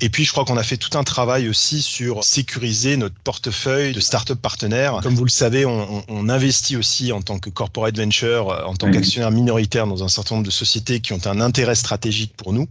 Et 0.00 0.08
puis, 0.08 0.24
je 0.24 0.30
crois 0.30 0.44
qu'on 0.44 0.56
a 0.56 0.62
fait 0.62 0.76
tout 0.76 0.96
un 0.96 1.02
travail 1.02 1.48
aussi 1.48 1.82
sur 1.82 2.22
sécuriser 2.22 2.96
notre 2.96 3.16
portefeuille 3.16 3.92
de 3.92 4.00
start-up 4.00 4.40
partenaires. 4.40 5.00
Comme 5.02 5.16
vous 5.16 5.24
le 5.24 5.30
savez, 5.30 5.66
on, 5.66 6.04
on, 6.06 6.28
investit 6.28 6.76
aussi 6.76 7.10
en 7.10 7.22
tant 7.22 7.40
que 7.40 7.50
corporate 7.50 7.96
venture, 7.96 8.62
en 8.66 8.74
tant 8.74 8.90
qu'actionnaire 8.90 9.32
minoritaire 9.32 9.88
dans 9.88 10.04
un 10.04 10.08
certain 10.08 10.36
nombre 10.36 10.46
de 10.46 10.52
sociétés 10.52 11.00
qui 11.00 11.12
ont 11.12 11.26
un 11.26 11.40
intérêt 11.40 11.74
stratégique 11.74 12.36
pour 12.36 12.52
nous. 12.52 12.68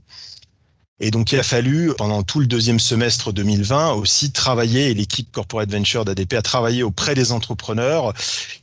Et 1.01 1.11
donc, 1.11 1.31
il 1.31 1.39
a 1.39 1.43
fallu, 1.43 1.93
pendant 1.97 2.23
tout 2.23 2.41
le 2.41 2.45
deuxième 2.45 2.79
semestre 2.79 3.31
2020, 3.31 3.93
aussi 3.93 4.31
travailler, 4.31 4.89
et 4.89 4.93
l'équipe 4.93 5.31
Corporate 5.31 5.71
Venture 5.71 6.03
d'ADP 6.03 6.33
a 6.33 6.41
travaillé 6.41 6.83
auprès 6.83 7.15
des 7.15 7.31
entrepreneurs 7.31 8.13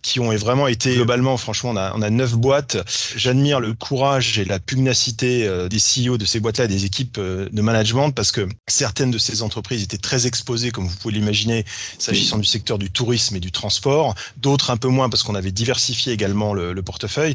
qui 0.02 0.20
ont 0.20 0.34
vraiment 0.36 0.66
été, 0.66 0.96
globalement, 0.96 1.36
franchement, 1.38 1.70
on 1.70 1.76
a, 1.76 1.92
on 1.94 2.02
a 2.02 2.10
neuf 2.10 2.34
boîtes. 2.34 2.76
J'admire 3.16 3.60
le 3.60 3.72
courage 3.72 4.38
et 4.38 4.44
la 4.44 4.58
pugnacité 4.58 5.46
euh, 5.46 5.68
des 5.68 5.78
CEO 5.78 6.18
de 6.18 6.26
ces 6.26 6.40
boîtes-là, 6.40 6.66
des 6.66 6.84
équipes 6.84 7.16
euh, 7.18 7.48
de 7.50 7.62
management, 7.62 8.10
parce 8.10 8.32
que 8.32 8.46
certaines 8.66 9.10
de 9.10 9.18
ces 9.18 9.42
entreprises 9.42 9.82
étaient 9.82 9.96
très 9.96 10.26
exposées, 10.26 10.70
comme 10.70 10.86
vous 10.86 10.96
pouvez 10.96 11.14
l'imaginer, 11.14 11.64
s'agissant 11.98 12.36
du 12.36 12.44
secteur 12.44 12.78
du 12.78 12.90
tourisme 12.90 13.36
et 13.36 13.40
du 13.40 13.50
transport. 13.50 14.14
D'autres 14.36 14.70
un 14.70 14.76
peu 14.76 14.88
moins, 14.88 15.08
parce 15.08 15.22
qu'on 15.22 15.34
avait 15.34 15.52
diversifié 15.52 16.12
également 16.12 16.52
le, 16.52 16.74
le 16.74 16.82
portefeuille. 16.82 17.34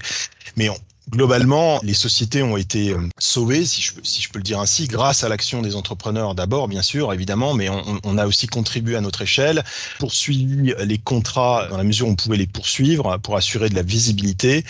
Mais 0.58 0.70
on, 0.70 0.78
globalement, 1.12 1.80
les 1.84 1.94
sociétés 1.94 2.42
ont 2.42 2.58
été 2.58 2.92
euh, 2.92 3.00
sauvées, 3.20 3.66
si 3.66 3.82
je, 3.82 4.30
peux 4.30 4.40
le 4.40 4.44
dire 4.44 4.60
ainsi, 4.60 4.88
grâce 4.88 5.24
à 5.24 5.30
l'action 5.30 5.62
des 5.62 5.76
entrepreneurs 5.76 6.36
d'abord, 6.36 6.68
bien 6.68 6.82
sûr, 6.82 7.14
évidemment, 7.14 7.54
mais 7.54 7.70
on, 7.70 8.00
on, 8.04 8.18
a 8.18 8.26
aussi 8.26 8.48
contribué 8.48 8.96
à 8.96 9.02
notre 9.02 9.22
échelle, 9.22 9.64
poursuivi 10.00 10.74
les 10.80 10.98
contrats 10.98 11.68
dans 11.70 11.78
la 11.78 11.84
mesure 11.84 12.08
où 12.08 12.12
on 12.12 12.16
pouvait 12.16 12.38
les 12.38 12.48
poursuivre 12.48 13.18
pour 13.18 13.36
assurer 13.36 13.70
de 13.70 13.76
la 13.76 13.84
visibilité. 13.84 14.64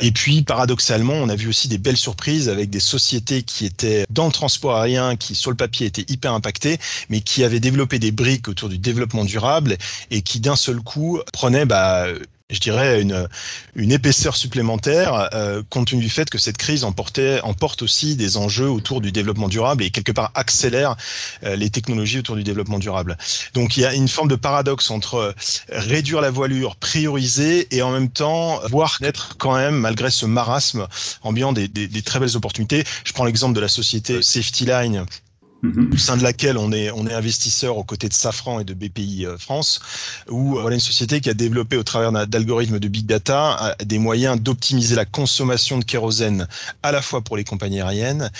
Et 0.00 0.12
puis, 0.12 0.42
paradoxalement, 0.42 1.14
on 1.14 1.28
a 1.28 1.36
vu 1.36 1.48
aussi 1.48 1.68
des 1.68 1.78
belles 1.78 1.96
surprises 1.96 2.48
avec 2.48 2.70
des 2.70 2.80
sociétés 2.80 3.42
qui 3.42 3.66
étaient 3.66 4.04
dans 4.10 4.26
le 4.26 4.32
transport 4.32 4.76
aérien, 4.76 5.16
qui 5.16 5.34
sur 5.34 5.50
le 5.50 5.56
papier 5.56 5.86
étaient 5.86 6.06
hyper 6.08 6.32
impactées, 6.32 6.78
mais 7.08 7.20
qui 7.20 7.44
avaient 7.44 7.60
développé 7.60 7.98
des 7.98 8.12
briques 8.12 8.48
autour 8.48 8.68
du 8.68 8.78
développement 8.78 9.24
durable 9.24 9.76
et 10.10 10.22
qui 10.22 10.40
d'un 10.40 10.56
seul 10.56 10.80
coup 10.80 11.20
prenaient 11.32 11.66
bah, 11.66 12.06
je 12.52 12.60
dirais, 12.60 13.00
une, 13.00 13.26
une 13.74 13.90
épaisseur 13.90 14.36
supplémentaire, 14.36 15.30
euh, 15.34 15.62
compte 15.70 15.88
tenu 15.88 16.02
du 16.02 16.10
fait 16.10 16.30
que 16.30 16.38
cette 16.38 16.58
crise 16.58 16.84
emportait, 16.84 17.40
emporte 17.40 17.82
aussi 17.82 18.14
des 18.14 18.36
enjeux 18.36 18.68
autour 18.68 19.00
du 19.00 19.10
développement 19.10 19.48
durable 19.48 19.82
et 19.82 19.90
quelque 19.90 20.12
part 20.12 20.30
accélère 20.34 20.96
euh, 21.44 21.56
les 21.56 21.70
technologies 21.70 22.18
autour 22.18 22.36
du 22.36 22.44
développement 22.44 22.78
durable. 22.78 23.16
Donc 23.54 23.76
il 23.76 23.80
y 23.80 23.86
a 23.86 23.94
une 23.94 24.08
forme 24.08 24.28
de 24.28 24.36
paradoxe 24.36 24.90
entre 24.90 25.34
réduire 25.70 26.20
la 26.20 26.30
voilure, 26.30 26.76
prioriser 26.76 27.74
et 27.74 27.82
en 27.82 27.90
même 27.90 28.10
temps 28.10 28.60
voir 28.68 28.98
naître 29.00 29.36
quand 29.38 29.54
même, 29.56 29.76
malgré 29.76 30.10
ce 30.10 30.26
marasme 30.26 30.86
ambiant, 31.22 31.52
des, 31.52 31.68
des, 31.68 31.88
des 31.88 32.02
très 32.02 32.20
belles 32.20 32.36
opportunités. 32.36 32.84
Je 33.04 33.12
prends 33.12 33.24
l'exemple 33.24 33.54
de 33.54 33.60
la 33.60 33.68
société 33.68 34.22
Safety 34.22 34.66
Line 34.66 35.06
Mhm. 35.62 35.90
au 35.94 35.96
sein 35.96 36.16
de 36.16 36.24
laquelle 36.24 36.58
on 36.58 36.72
est, 36.72 36.90
on 36.90 37.06
est 37.06 37.14
investisseur 37.14 37.76
aux 37.76 37.84
côtés 37.84 38.08
de 38.08 38.12
Safran 38.12 38.58
et 38.58 38.64
de 38.64 38.74
BPI 38.74 39.26
euh, 39.26 39.38
France, 39.38 39.80
où 40.28 40.56
voilà 40.60 40.74
une 40.74 40.80
société 40.80 41.20
qui 41.20 41.30
a 41.30 41.34
développé 41.34 41.76
au 41.76 41.84
travers 41.84 42.26
d'algorithmes 42.26 42.80
de 42.80 42.88
big 42.88 43.06
data 43.06 43.76
des 43.84 43.98
moyens 43.98 44.40
d'optimiser 44.40 44.96
la 44.96 45.04
consommation 45.04 45.78
de 45.78 45.84
kérosène 45.84 46.48
à 46.82 46.90
la 46.90 47.00
fois 47.00 47.20
pour 47.20 47.36
les 47.36 47.44
compagnies 47.44 47.80
aériennes 47.80 48.30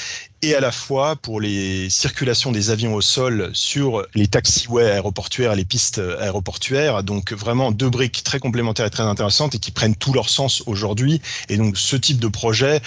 et 0.42 0.54
à 0.56 0.60
la 0.60 0.72
fois 0.72 1.16
pour 1.16 1.40
les 1.40 1.88
circulations 1.88 2.50
des 2.50 2.70
avions 2.70 2.94
au 2.94 3.00
sol 3.00 3.50
sur 3.52 4.04
les 4.14 4.26
taxiways 4.26 4.90
aéroportuaires 4.90 5.54
les 5.54 5.64
pistes 5.64 6.00
aéroportuaires. 6.20 7.02
Donc 7.02 7.32
vraiment 7.32 7.70
deux 7.70 7.90
briques 7.90 8.24
très 8.24 8.38
complémentaires 8.38 8.86
et 8.86 8.90
très 8.90 9.04
intéressantes 9.04 9.54
et 9.54 9.58
qui 9.58 9.70
prennent 9.70 9.96
tout 9.96 10.12
leur 10.12 10.28
sens 10.28 10.62
aujourd'hui. 10.66 11.20
Et 11.48 11.56
donc 11.56 11.78
ce 11.78 11.96
type 11.96 12.18
de 12.18 12.28
projet, 12.28 12.80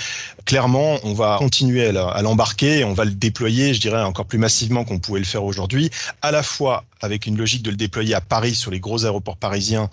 clairement, 0.45 0.99
on 1.03 1.13
va 1.13 1.37
continuer 1.39 1.87
à 1.87 2.21
l'embarquer 2.21 2.83
on 2.83 2.93
va 2.93 3.05
le 3.05 3.11
déployer, 3.11 3.73
je 3.73 3.79
dirais, 3.79 4.01
encore 4.01 4.25
plus 4.25 4.37
massivement 4.37 4.83
qu'on 4.83 4.99
pouvait 4.99 5.19
le 5.19 5.25
faire 5.25 5.43
aujourd'hui, 5.43 5.89
à 6.21 6.31
la 6.31 6.43
fois 6.43 6.83
avec 7.01 7.25
une 7.25 7.37
logique 7.37 7.63
de 7.63 7.69
le 7.69 7.75
déployer 7.75 8.13
à 8.13 8.21
Paris 8.21 8.55
sur 8.55 8.71
les 8.71 8.79
gros 8.79 9.05
aéroports 9.05 9.37
parisiens, 9.37 9.89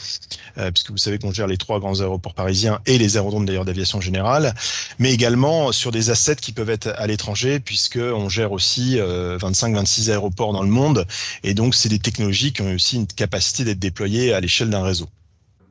euh, 0.58 0.70
puisque 0.70 0.90
vous 0.90 0.96
savez 0.96 1.18
qu'on 1.18 1.32
gère 1.32 1.46
les 1.46 1.56
trois 1.56 1.80
grands 1.80 2.00
aéroports 2.00 2.34
parisiens 2.34 2.80
et 2.86 2.98
les 2.98 3.16
aérodromes 3.16 3.46
d'ailleurs 3.46 3.64
d'aviation 3.64 4.00
générale, 4.00 4.54
mais 4.98 5.12
également 5.12 5.72
sur 5.72 5.92
des 5.92 6.10
assets 6.10 6.36
qui 6.36 6.52
peuvent 6.52 6.70
être 6.70 6.88
à 6.96 7.06
l'étranger, 7.06 7.60
puisqu'on 7.60 8.28
gère 8.28 8.52
aussi 8.52 8.96
25-26 8.96 10.08
euh, 10.08 10.12
aéroports 10.12 10.52
dans 10.52 10.62
le 10.62 10.68
monde, 10.68 11.06
et 11.42 11.54
donc 11.54 11.74
c'est 11.74 11.88
des 11.88 11.98
technologies 11.98 12.52
qui 12.52 12.62
ont 12.62 12.72
aussi 12.72 12.96
une 12.96 13.06
capacité 13.06 13.64
d'être 13.64 13.78
déployées 13.78 14.32
à 14.32 14.40
l'échelle 14.40 14.70
d'un 14.70 14.82
réseau 14.82 15.08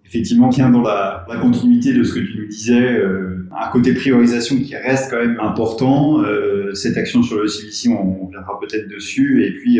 effectivement 0.05 0.49
tient 0.49 0.69
dans 0.69 0.81
la, 0.81 1.25
continuité 1.41 1.93
de 1.93 2.03
ce 2.03 2.13
que 2.13 2.19
tu 2.19 2.37
nous 2.37 2.47
disais, 2.47 2.97
euh, 2.97 3.47
un 3.57 3.71
côté 3.71 3.93
priorisation 3.93 4.57
qui 4.57 4.75
reste 4.75 5.09
quand 5.09 5.19
même 5.19 5.39
important. 5.39 6.21
Euh, 6.21 6.73
cette 6.73 6.97
action 6.97 7.23
sur 7.23 7.37
le 7.37 7.47
CVC, 7.47 7.87
on, 7.87 8.23
on 8.23 8.27
viendra 8.27 8.59
peut-être 8.59 8.89
dessus, 8.89 9.45
et 9.45 9.53
puis 9.53 9.79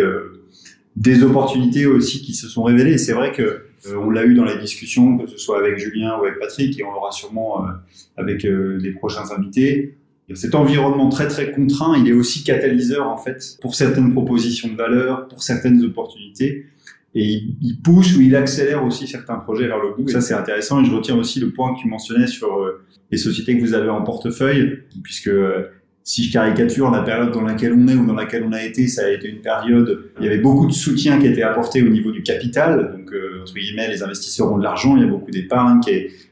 des 0.96 1.24
opportunités 1.24 1.86
aussi 1.86 2.22
qui 2.22 2.34
se 2.34 2.48
sont 2.48 2.64
révélées. 2.64 2.98
C'est 2.98 3.14
vrai 3.14 3.32
que 3.32 3.42
euh, 3.42 3.96
on 3.96 4.10
l'a 4.10 4.26
eu 4.26 4.36
dans 4.36 4.46
les 4.46 4.58
discussions, 4.58 5.18
que 5.18 5.28
ce 5.28 5.38
soit 5.38 5.60
avec 5.60 5.78
Julien 5.78 6.18
ou 6.20 6.26
avec 6.26 6.40
Patrick, 6.40 6.80
et 6.80 6.84
on 6.84 6.92
l'aura 6.92 7.12
sûrement 7.12 7.66
euh, 7.66 7.70
avec 8.18 8.44
les 8.44 8.92
prochains 8.92 9.32
invités. 9.36 9.98
Cet 10.34 10.56
environnement 10.56 11.10
très 11.10 11.28
très 11.28 11.52
contraint, 11.52 11.98
il 11.98 12.08
est 12.08 12.14
aussi 12.14 12.44
catalyseur 12.44 13.10
en 13.10 13.18
fait 13.18 13.58
pour 13.62 13.76
certaines 13.76 14.14
propositions 14.14 14.70
de 14.70 14.76
valeur, 14.76 15.28
pour 15.28 15.44
certaines 15.44 15.84
opportunités 15.84 16.68
et 17.14 17.44
il, 17.62 17.82
pousse 17.82 18.16
ou 18.16 18.22
il 18.22 18.36
accélère 18.36 18.86
aussi 18.86 19.08
certains 19.08 19.36
projets 19.36 19.68
vers 19.68 19.80
le 19.80 19.94
bout. 19.94 20.08
ça, 20.08 20.22
c'est 20.22 20.34
intéressant. 20.34 20.82
Et 20.82 20.86
je 20.86 20.96
retiens 20.96 21.18
aussi 21.18 21.40
le 21.40 21.52
point 21.52 21.76
que 21.76 21.82
tu 21.82 21.88
mentionnais 21.88 22.28
sur 22.28 22.58
euh, 22.58 22.84
les 23.12 23.18
sociétés 23.18 23.58
que 23.58 23.62
vous 23.62 23.74
avez 23.74 23.90
en 23.90 24.02
portefeuille, 24.04 24.84
puisque 25.04 25.28
euh, 25.28 25.64
si 26.04 26.24
je 26.24 26.34
caricature 26.34 26.90
la 26.90 27.04
période 27.04 27.32
dans 27.32 27.42
laquelle 27.42 27.74
on 27.74 27.88
est 27.88 27.96
ou 27.96 28.06
dans 28.06 28.16
laquelle 28.16 28.44
on 28.44 28.54
a 28.54 28.64
été, 28.64 28.88
ça 28.88 29.06
a 29.06 29.10
été 29.10 29.30
une 29.30 29.42
période, 29.42 30.12
il 30.20 30.26
y 30.26 30.28
avait 30.28 30.40
beaucoup 30.40 30.68
de 30.68 30.74
soutien 30.74 31.20
qui 31.20 31.28
était 31.28 31.44
apporté 31.44 31.84
au 31.84 31.90
niveau 31.90 32.12
du 32.12 32.24
capital. 32.24 32.96
Donc, 32.98 33.14
euh, 33.14 33.42
entre 33.42 33.54
guillemets, 33.54 33.88
les 33.88 34.02
investisseurs 34.02 34.52
ont 34.52 34.58
de 34.58 34.64
l'argent, 34.64 34.96
il 34.98 35.04
y 35.04 35.06
a 35.06 35.10
beaucoup 35.10 35.32
d'épargne 35.32 35.80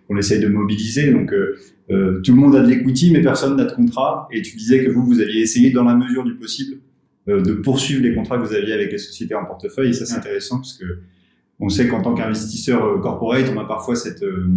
qu'on 0.08 0.18
essaye 0.18 0.40
de 0.40 0.48
mobiliser. 0.48 1.12
Donc, 1.12 1.32
euh, 1.34 2.22
tout 2.24 2.34
le 2.34 2.38
monde 2.40 2.56
a 2.56 2.62
de 2.62 2.68
l'equity, 2.68 3.12
mais 3.12 3.22
personne 3.22 3.56
n'a 3.56 3.66
de 3.66 3.74
contrat. 3.74 4.28
Et 4.32 4.42
tu 4.42 4.58
disais 4.58 4.84
que 4.84 4.92
vous, 4.92 5.06
vous 5.06 5.22
aviez 5.22 5.42
essayé 5.42 5.72
dans 5.72 5.84
la 5.84 5.96
mesure 5.96 6.24
du 6.24 6.36
possible 6.36 6.78
euh, 7.30 7.42
de 7.42 7.54
poursuivre 7.54 8.02
les 8.02 8.16
contrats 8.16 8.38
que 8.38 8.46
vous 8.46 8.54
aviez 8.54 8.74
avec 8.74 8.92
les 8.92 8.98
sociétés 8.98 9.36
en 9.36 9.46
portefeuille. 9.46 9.90
Et 9.90 9.94
ça, 9.94 10.06
c'est 10.06 10.16
intéressant 10.16 10.58
parce 10.58 10.74
que 10.74 10.86
on 11.60 11.68
sait 11.68 11.88
qu'en 11.88 12.02
tant 12.02 12.16
qu'investisseur 12.16 12.84
euh, 12.84 13.00
corporate, 13.00 13.52
on 13.54 13.60
a 13.60 13.66
parfois 13.66 13.96
cette 13.96 14.24
euh, 14.24 14.48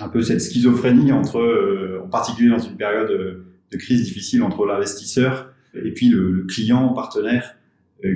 un 0.00 0.08
peu 0.08 0.22
cette 0.22 0.40
schizophrénie 0.40 1.12
entre, 1.12 2.00
en 2.02 2.08
particulier 2.08 2.48
dans 2.48 2.58
une 2.58 2.76
période 2.76 3.44
de 3.74 3.78
crise 3.78 4.04
difficile 4.04 4.42
entre 4.42 4.66
l'investisseur 4.66 5.52
et 5.74 5.92
puis 5.92 6.08
le, 6.08 6.46
client 6.48 6.88
partenaire 6.90 7.56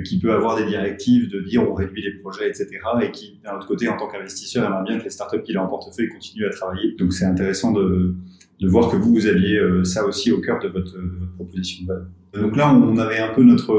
qui 0.05 0.19
peut 0.19 0.31
avoir 0.31 0.55
des 0.55 0.65
directives 0.65 1.29
de 1.29 1.39
dire 1.39 1.67
on 1.67 1.73
réduit 1.73 2.03
les 2.03 2.11
projets, 2.11 2.47
etc. 2.47 2.67
et 3.01 3.09
qui, 3.09 3.39
d'un 3.43 3.55
autre 3.55 3.65
côté, 3.65 3.89
en 3.89 3.97
tant 3.97 4.07
qu'investisseur, 4.07 4.63
aimerait 4.63 4.83
bien 4.83 4.99
que 4.99 5.03
les 5.03 5.09
startups 5.09 5.41
qu'il 5.41 5.57
a 5.57 5.63
en 5.63 5.67
portefeuille 5.67 6.09
continuent 6.09 6.45
à 6.45 6.51
travailler. 6.51 6.95
Donc 6.99 7.11
c'est 7.11 7.25
intéressant 7.25 7.71
de, 7.71 8.13
voir 8.61 8.91
que 8.91 8.97
vous, 8.97 9.15
vous 9.15 9.25
aviez 9.25 9.59
ça 9.83 10.05
aussi 10.05 10.31
au 10.31 10.41
cœur 10.41 10.59
de 10.59 10.67
votre, 10.67 10.95
votre 10.95 11.33
proposition 11.33 11.85
de 11.85 11.87
valeur. 11.87 12.05
Donc 12.33 12.55
là, 12.55 12.71
on 12.71 12.97
avait 12.99 13.17
un 13.17 13.33
peu 13.33 13.41
notre 13.41 13.73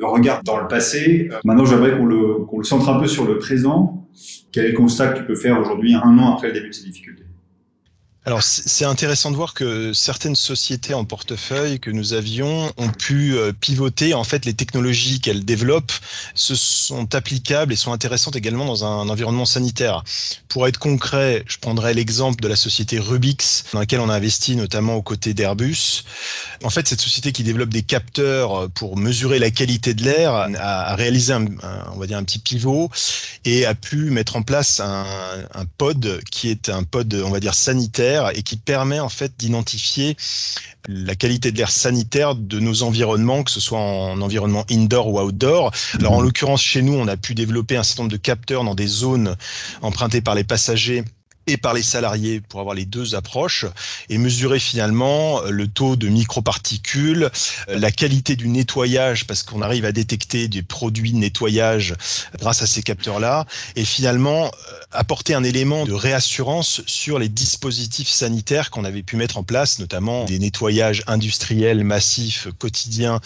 regard 0.00 0.42
dans 0.44 0.60
le 0.60 0.68
passé. 0.68 1.30
Maintenant, 1.44 1.64
j'aimerais 1.64 1.96
qu'on 1.96 2.06
le, 2.06 2.46
le 2.56 2.64
centre 2.64 2.88
un 2.88 3.00
peu 3.00 3.06
sur 3.06 3.26
le 3.26 3.38
présent. 3.38 4.06
Quel 4.52 4.66
est 4.66 4.70
le 4.70 4.76
constat 4.76 5.08
que 5.08 5.18
tu 5.20 5.24
peux 5.24 5.34
faire 5.34 5.58
aujourd'hui, 5.60 5.94
un 5.94 6.18
an 6.18 6.34
après 6.34 6.48
le 6.48 6.54
début 6.54 6.68
de 6.68 6.74
ces 6.74 6.84
difficultés? 6.84 7.24
Alors 8.24 8.42
c'est 8.42 8.84
intéressant 8.84 9.30
de 9.30 9.36
voir 9.36 9.54
que 9.54 9.94
certaines 9.94 10.36
sociétés 10.36 10.92
en 10.92 11.06
portefeuille 11.06 11.80
que 11.80 11.90
nous 11.90 12.12
avions 12.12 12.70
ont 12.76 12.90
pu 12.90 13.34
euh, 13.34 13.52
pivoter. 13.58 14.12
En 14.12 14.24
fait, 14.24 14.44
les 14.44 14.52
technologies 14.52 15.20
qu'elles 15.20 15.46
développent 15.46 15.92
se 16.34 16.54
sont 16.54 17.14
applicables 17.14 17.72
et 17.72 17.76
sont 17.76 17.92
intéressantes 17.92 18.36
également 18.36 18.66
dans 18.66 18.84
un 18.84 19.08
environnement 19.08 19.46
sanitaire. 19.46 20.04
Pour 20.48 20.66
être 20.66 20.78
concret, 20.78 21.42
je 21.46 21.56
prendrai 21.56 21.94
l'exemple 21.94 22.42
de 22.42 22.48
la 22.48 22.56
société 22.56 22.98
Rubix, 22.98 23.64
dans 23.72 23.78
laquelle 23.78 24.00
on 24.00 24.10
a 24.10 24.16
investi 24.16 24.56
notamment 24.56 24.96
aux 24.96 25.02
côtés 25.02 25.32
d'Airbus. 25.32 26.04
En 26.64 26.70
fait, 26.70 26.86
cette 26.86 27.00
société 27.00 27.32
qui 27.32 27.44
développe 27.44 27.70
des 27.70 27.82
capteurs 27.82 28.68
pour 28.72 28.98
mesurer 28.98 29.38
la 29.38 29.50
qualité 29.50 29.94
de 29.94 30.02
l'air 30.02 30.34
a, 30.34 30.94
réalisé 30.96 31.32
un, 31.32 31.46
on 31.94 31.98
va 31.98 32.06
dire 32.06 32.18
un 32.18 32.24
petit 32.24 32.40
pivot 32.40 32.90
et 33.46 33.64
a 33.64 33.74
pu 33.74 34.10
mettre 34.10 34.36
en 34.36 34.42
place 34.42 34.80
un, 34.80 35.06
un 35.54 35.64
pod 35.78 36.20
qui 36.30 36.50
est 36.50 36.68
un 36.68 36.82
pod, 36.82 37.14
on 37.14 37.30
va 37.30 37.40
dire 37.40 37.54
sanitaire 37.54 38.07
et 38.34 38.42
qui 38.42 38.56
permet 38.56 39.00
en 39.00 39.08
fait 39.08 39.32
d'identifier 39.38 40.16
la 40.88 41.14
qualité 41.14 41.52
de 41.52 41.58
l'air 41.58 41.70
sanitaire 41.70 42.34
de 42.34 42.60
nos 42.60 42.82
environnements, 42.82 43.42
que 43.42 43.50
ce 43.50 43.60
soit 43.60 43.78
en 43.78 44.20
environnement 44.20 44.64
indoor 44.70 45.08
ou 45.08 45.20
outdoor. 45.20 45.72
Alors 45.98 46.12
en 46.12 46.20
l'occurrence 46.20 46.62
chez 46.62 46.82
nous, 46.82 46.94
on 46.94 47.08
a 47.08 47.16
pu 47.16 47.34
développer 47.34 47.76
un 47.76 47.82
certain 47.82 48.04
nombre 48.04 48.12
de 48.12 48.16
capteurs 48.16 48.64
dans 48.64 48.74
des 48.74 48.86
zones 48.86 49.36
empruntées 49.82 50.20
par 50.20 50.34
les 50.34 50.44
passagers 50.44 51.04
et 51.48 51.56
par 51.56 51.74
les 51.74 51.82
salariés 51.82 52.40
pour 52.40 52.60
avoir 52.60 52.74
les 52.74 52.84
deux 52.84 53.14
approches 53.14 53.66
et 54.08 54.18
mesurer 54.18 54.58
finalement 54.58 55.42
euh, 55.42 55.50
le 55.50 55.66
taux 55.66 55.96
de 55.96 56.08
microparticules, 56.08 57.30
euh, 57.68 57.78
la 57.78 57.90
qualité 57.90 58.36
du 58.36 58.48
nettoyage 58.48 59.26
parce 59.26 59.42
qu'on 59.42 59.62
arrive 59.62 59.84
à 59.84 59.92
détecter 59.92 60.48
des 60.48 60.62
produits 60.62 61.12
de 61.12 61.18
nettoyage 61.18 61.94
grâce 62.38 62.62
à 62.62 62.66
ces 62.66 62.82
capteurs-là 62.82 63.46
et 63.76 63.84
finalement 63.84 64.46
euh, 64.46 64.50
apporter 64.92 65.34
un 65.34 65.44
élément 65.44 65.84
de 65.84 65.92
réassurance 65.92 66.82
sur 66.86 67.18
les 67.18 67.28
dispositifs 67.28 68.08
sanitaires 68.08 68.70
qu'on 68.70 68.84
avait 68.84 69.02
pu 69.02 69.16
mettre 69.16 69.38
en 69.38 69.42
place, 69.42 69.78
notamment 69.78 70.24
des 70.24 70.38
nettoyages 70.38 71.02
industriels 71.06 71.84
massifs 71.84 72.48
quotidiens 72.58 73.20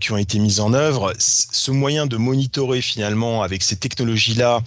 qui 0.00 0.12
ont 0.12 0.16
été 0.16 0.38
mis 0.38 0.60
en 0.60 0.74
œuvre. 0.74 1.12
Ce 1.18 1.70
moyen 1.70 2.06
de 2.06 2.16
monitorer 2.16 2.82
finalement 2.82 3.42
avec 3.42 3.62
ces 3.62 3.76
technologies-là 3.76 4.62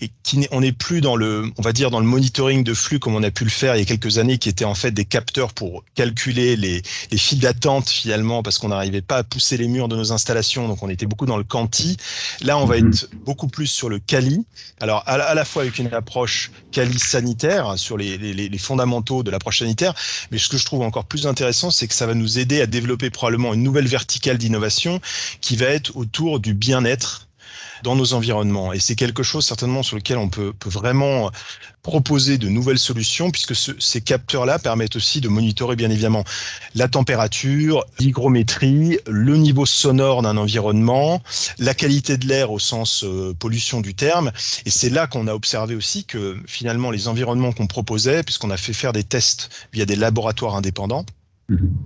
et 0.00 0.10
qui 0.22 0.46
on 0.50 0.60
n'est 0.60 0.72
plus 0.72 1.00
dans 1.00 1.16
le, 1.16 1.50
on 1.56 1.62
va 1.62 1.72
dire 1.72 1.90
dans 1.90 2.00
le 2.00 2.06
monitoring 2.06 2.51
de 2.60 2.74
flux 2.74 2.98
comme 2.98 3.14
on 3.14 3.22
a 3.22 3.30
pu 3.30 3.44
le 3.44 3.50
faire 3.50 3.74
il 3.74 3.78
y 3.78 3.82
a 3.82 3.84
quelques 3.86 4.18
années, 4.18 4.36
qui 4.36 4.50
étaient 4.50 4.66
en 4.66 4.74
fait 4.74 4.90
des 4.90 5.06
capteurs 5.06 5.54
pour 5.54 5.84
calculer 5.94 6.56
les, 6.56 6.82
les 7.10 7.18
files 7.18 7.40
d'attente 7.40 7.88
finalement, 7.88 8.42
parce 8.42 8.58
qu'on 8.58 8.68
n'arrivait 8.68 9.00
pas 9.00 9.18
à 9.18 9.24
pousser 9.24 9.56
les 9.56 9.68
murs 9.68 9.88
de 9.88 9.96
nos 9.96 10.12
installations, 10.12 10.68
donc 10.68 10.82
on 10.82 10.88
était 10.90 11.06
beaucoup 11.06 11.26
dans 11.26 11.38
le 11.38 11.44
quanti. 11.44 11.96
Là, 12.42 12.58
on 12.58 12.66
va 12.66 12.78
mhm. 12.78 12.88
être 12.88 13.08
beaucoup 13.24 13.48
plus 13.48 13.66
sur 13.66 13.88
le 13.88 13.98
quali. 13.98 14.44
Alors 14.80 15.02
à 15.06 15.34
la, 15.34 15.44
fois 15.44 15.62
avec 15.62 15.78
une 15.78 15.92
approche 15.94 16.50
quali 16.70 16.98
sanitaire 16.98 17.68
hein, 17.68 17.76
sur 17.76 17.96
les, 17.96 18.18
les, 18.18 18.34
les 18.34 18.58
fondamentaux 18.58 19.22
de 19.22 19.30
l'approche 19.30 19.60
sanitaire, 19.60 19.94
mais 20.30 20.38
ce 20.38 20.48
que 20.48 20.58
je 20.58 20.64
trouve 20.64 20.82
encore 20.82 21.06
plus 21.06 21.26
intéressant, 21.26 21.70
c'est 21.70 21.88
que 21.88 21.94
ça 21.94 22.06
va 22.06 22.14
nous 22.14 22.38
aider 22.38 22.60
à 22.60 22.66
développer 22.66 23.10
probablement 23.10 23.54
une 23.54 23.62
nouvelle 23.62 23.88
verticale 23.88 24.38
d'innovation 24.38 25.00
qui 25.40 25.56
va 25.56 25.66
être 25.66 25.96
autour 25.96 26.40
du 26.40 26.54
bien-être 26.54 27.28
dans 27.82 27.96
nos 27.96 28.14
environnements. 28.14 28.72
Et 28.72 28.80
c'est 28.80 28.96
quelque 28.96 29.22
chose 29.22 29.44
certainement 29.44 29.82
sur 29.82 29.96
lequel 29.96 30.18
on 30.18 30.28
peut, 30.28 30.52
peut 30.52 30.70
vraiment 30.70 31.30
proposer 31.82 32.38
de 32.38 32.48
nouvelles 32.48 32.78
solutions, 32.78 33.30
puisque 33.30 33.54
ces 33.54 34.00
capteurs-là 34.00 34.58
permettent 34.58 34.96
aussi 34.96 35.20
de 35.20 35.28
monitorer 35.28 35.74
bien 35.74 35.90
évidemment 35.90 36.24
la 36.74 36.88
température, 36.88 37.84
l'hygrométrie, 37.98 38.98
le 39.08 39.36
niveau 39.36 39.66
sonore 39.66 40.22
d'un 40.22 40.36
environnement, 40.36 41.22
la 41.58 41.74
qualité 41.74 42.16
de 42.16 42.26
l'air 42.26 42.52
au 42.52 42.58
sens 42.58 43.02
euh, 43.04 43.34
pollution 43.38 43.80
du 43.80 43.94
terme. 43.94 44.30
Et 44.64 44.70
c'est 44.70 44.90
là 44.90 45.06
qu'on 45.06 45.26
a 45.26 45.34
observé 45.34 45.74
aussi 45.74 46.04
que 46.04 46.36
finalement 46.46 46.90
les 46.90 47.08
environnements 47.08 47.52
qu'on 47.52 47.66
proposait, 47.66 48.22
puisqu'on 48.22 48.50
a 48.50 48.56
fait 48.56 48.72
faire 48.72 48.92
des 48.92 49.04
tests 49.04 49.50
via 49.72 49.84
des 49.84 49.96
laboratoires 49.96 50.54
indépendants. 50.54 51.04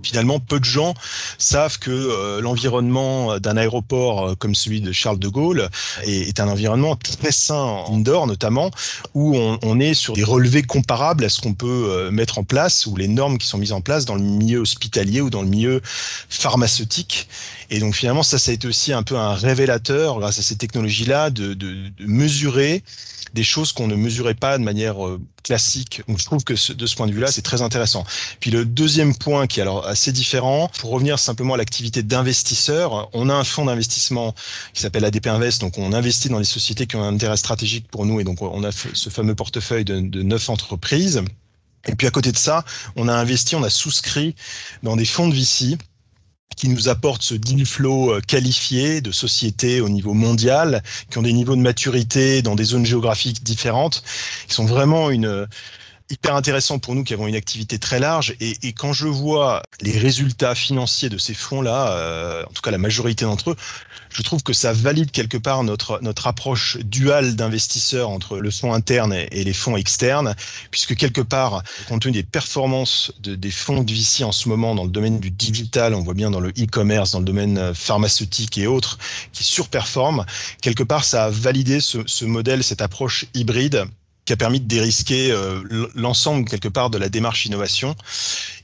Finalement, 0.03 0.39
peu 0.39 0.59
de 0.59 0.65
gens 0.65 0.93
savent 1.37 1.79
que 1.79 1.91
euh, 1.91 2.41
l'environnement 2.41 3.39
d'un 3.39 3.57
aéroport 3.57 4.29
euh, 4.29 4.35
comme 4.35 4.55
celui 4.55 4.81
de 4.81 4.91
Charles 4.91 5.19
de 5.19 5.27
Gaulle 5.27 5.69
est, 6.03 6.39
un 6.39 6.47
environnement 6.47 6.95
très 6.95 7.31
sain, 7.31 7.83
indoor 7.89 8.27
notamment, 8.27 8.71
où 9.13 9.35
on, 9.35 9.79
est 9.79 9.93
sur 9.93 10.13
des 10.13 10.23
relevés 10.23 10.63
comparables 10.63 11.25
à 11.25 11.29
ce 11.29 11.41
qu'on 11.41 11.53
peut 11.53 11.89
euh, 11.89 12.11
mettre 12.11 12.39
en 12.39 12.43
place, 12.43 12.85
ou 12.85 12.95
les 12.95 13.07
normes 13.07 13.37
qui 13.37 13.47
sont 13.47 13.57
mises 13.57 13.71
en 13.71 13.81
place 13.81 14.05
dans 14.05 14.15
le 14.15 14.21
milieu 14.21 14.59
hospitalier 14.59 15.21
ou 15.21 15.29
dans 15.29 15.41
le 15.41 15.47
milieu 15.47 15.81
pharmaceutique. 16.29 17.27
Et 17.69 17.79
donc 17.79 17.95
finalement, 17.95 18.23
ça, 18.23 18.37
a 18.37 18.53
été 18.53 18.67
aussi 18.67 18.93
un 18.93 19.03
peu 19.03 19.17
un 19.17 19.33
révélateur, 19.33 20.19
grâce 20.19 20.39
à 20.39 20.41
ces 20.41 20.55
technologies-là, 20.55 21.29
de 21.29 21.57
mesurer 21.99 22.83
des 23.33 23.43
choses 23.43 23.71
qu'on 23.71 23.87
ne 23.87 23.95
mesurait 23.95 24.33
pas 24.33 24.57
de 24.57 24.63
manière 24.63 24.95
classique. 25.43 26.01
Donc 26.07 26.19
je 26.19 26.25
trouve 26.25 26.43
que 26.43 26.53
de 26.73 26.85
ce 26.85 26.95
point 26.95 27.07
de 27.07 27.13
vue-là, 27.13 27.31
c'est 27.31 27.41
très 27.41 27.61
intéressant. 27.61 28.05
Puis 28.39 28.51
le 28.51 28.65
deuxième 28.65 29.15
point 29.15 29.47
qui 29.47 29.56
alors 29.61 29.85
assez 29.85 30.11
différent. 30.11 30.69
Pour 30.79 30.91
revenir 30.91 31.19
simplement 31.19 31.53
à 31.53 31.57
l'activité 31.57 32.03
d'investisseur, 32.03 33.09
on 33.13 33.29
a 33.29 33.33
un 33.33 33.43
fonds 33.43 33.65
d'investissement 33.65 34.33
qui 34.73 34.81
s'appelle 34.81 35.05
ADP 35.05 35.27
Invest, 35.27 35.61
donc 35.61 35.77
on 35.77 35.93
investit 35.93 36.29
dans 36.29 36.39
les 36.39 36.45
sociétés 36.45 36.87
qui 36.87 36.95
ont 36.95 37.03
un 37.03 37.13
intérêt 37.13 37.37
stratégique 37.37 37.87
pour 37.89 38.05
nous, 38.05 38.19
et 38.19 38.23
donc 38.23 38.41
on 38.41 38.63
a 38.63 38.71
ce 38.71 39.09
fameux 39.09 39.35
portefeuille 39.35 39.85
de, 39.85 39.99
de 39.99 40.23
neuf 40.23 40.49
entreprises. 40.49 41.23
Et 41.87 41.95
puis 41.95 42.07
à 42.07 42.11
côté 42.11 42.31
de 42.31 42.37
ça, 42.37 42.65
on 42.95 43.07
a 43.07 43.13
investi, 43.13 43.55
on 43.55 43.63
a 43.63 43.69
souscrit 43.69 44.35
dans 44.83 44.95
des 44.95 45.05
fonds 45.05 45.27
de 45.27 45.33
VC 45.33 45.77
qui 46.55 46.69
nous 46.69 46.89
apportent 46.89 47.21
ce 47.21 47.35
deal 47.35 47.65
flow 47.65 48.13
euh, 48.13 48.21
qualifié 48.21 48.99
de 48.99 49.11
sociétés 49.11 49.79
au 49.79 49.89
niveau 49.89 50.13
mondial, 50.13 50.81
qui 51.09 51.17
ont 51.17 51.21
des 51.21 51.33
niveaux 51.33 51.55
de 51.55 51.61
maturité 51.61 52.41
dans 52.41 52.55
des 52.55 52.63
zones 52.63 52.85
géographiques 52.85 53.43
différentes, 53.43 54.03
qui 54.47 54.55
sont 54.55 54.65
vraiment 54.65 55.09
une 55.09 55.47
hyper 56.09 56.35
intéressant 56.35 56.79
pour 56.79 56.95
nous 56.95 57.03
qui 57.03 57.13
avons 57.13 57.27
une 57.27 57.35
activité 57.35 57.79
très 57.79 57.99
large. 57.99 58.35
Et, 58.39 58.57
et 58.63 58.73
quand 58.73 58.93
je 58.93 59.07
vois 59.07 59.63
les 59.81 59.97
résultats 59.97 60.55
financiers 60.55 61.09
de 61.09 61.17
ces 61.17 61.33
fonds-là, 61.33 61.91
euh, 61.91 62.43
en 62.43 62.53
tout 62.53 62.61
cas 62.61 62.71
la 62.71 62.77
majorité 62.77 63.25
d'entre 63.25 63.51
eux, 63.51 63.55
je 64.09 64.21
trouve 64.21 64.41
que 64.41 64.53
ça 64.53 64.73
valide 64.73 65.11
quelque 65.11 65.37
part 65.37 65.63
notre, 65.63 65.99
notre 66.01 66.27
approche 66.27 66.77
duale 66.77 67.35
d'investisseurs 67.35 68.09
entre 68.09 68.39
le 68.39 68.51
fonds 68.51 68.73
interne 68.73 69.13
et, 69.13 69.43
les 69.43 69.53
fonds 69.53 69.77
externes, 69.77 70.33
puisque 70.71 70.95
quelque 70.95 71.21
part, 71.21 71.63
compte 71.87 72.01
tenu 72.01 72.13
des 72.13 72.23
performances 72.23 73.11
de, 73.19 73.35
des 73.35 73.51
fonds 73.51 73.83
de 73.83 73.91
VC 73.91 74.23
en 74.23 74.31
ce 74.31 74.49
moment 74.49 74.75
dans 74.75 74.85
le 74.85 74.89
domaine 74.89 75.19
du 75.19 75.29
digital, 75.29 75.93
on 75.93 76.01
voit 76.01 76.13
bien 76.13 76.31
dans 76.31 76.39
le 76.39 76.49
e-commerce, 76.49 77.11
dans 77.11 77.19
le 77.19 77.25
domaine 77.25 77.57
euh, 77.57 77.73
pharmaceutique 77.73 78.57
et 78.57 78.67
autres, 78.67 78.97
qui 79.33 79.43
surperforment, 79.43 80.25
quelque 80.61 80.83
part, 80.83 81.03
ça 81.03 81.25
a 81.25 81.29
validé 81.29 81.79
ce, 81.79 81.99
ce 82.05 82.25
modèle, 82.25 82.63
cette 82.63 82.81
approche 82.81 83.25
hybride 83.33 83.85
qui 84.27 84.33
a 84.33 84.37
permis 84.37 84.59
de 84.59 84.67
dérisquer 84.67 85.31
euh, 85.31 85.87
l'ensemble 85.95 86.47
quelque 86.47 86.67
part 86.67 86.89
de 86.89 86.97
la 86.97 87.07
démarche 87.07 87.45
innovation. 87.45 87.95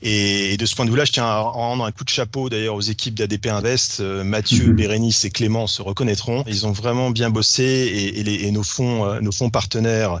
Et, 0.02 0.58
de 0.58 0.66
ce 0.66 0.76
point 0.76 0.84
de 0.84 0.90
vue-là, 0.90 1.06
je 1.06 1.12
tiens 1.12 1.24
à 1.24 1.40
rendre 1.40 1.86
un 1.86 1.90
coup 1.90 2.04
de 2.04 2.10
chapeau 2.10 2.50
d'ailleurs 2.50 2.74
aux 2.74 2.82
équipes 2.82 3.14
d'ADP 3.14 3.46
Invest. 3.46 4.00
Euh, 4.00 4.22
Mathieu, 4.24 4.66
mhm. 4.66 4.76
Bérénice 4.76 5.24
et 5.24 5.30
Clément 5.30 5.66
se 5.66 5.80
reconnaîtront. 5.80 6.44
Ils 6.46 6.66
ont 6.66 6.72
vraiment 6.72 7.10
bien 7.10 7.30
bossé 7.30 7.64
et, 7.64 8.20
et, 8.20 8.22
les, 8.22 8.34
et 8.44 8.50
nos 8.50 8.62
fonds, 8.62 9.06
euh, 9.06 9.20
nos 9.20 9.32
fonds 9.32 9.48
partenaires 9.48 10.20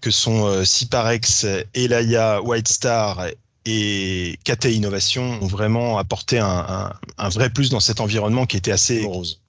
que 0.00 0.10
sont 0.10 0.64
Ciparex, 0.64 1.46
Elaya, 1.74 2.42
White 2.42 2.68
Star 2.68 3.26
et 3.64 4.38
KT 4.44 4.66
Innovation 4.66 5.38
ont 5.42 5.46
vraiment 5.46 5.98
apporté 5.98 6.38
un, 6.38 6.46
un, 6.46 6.92
un 7.18 7.28
vrai 7.30 7.50
plus 7.50 7.70
dans 7.70 7.80
cet 7.80 8.00
environnement 8.00 8.46
qui 8.46 8.56
était 8.56 8.72
assez 8.72 9.04
rose. 9.04 9.40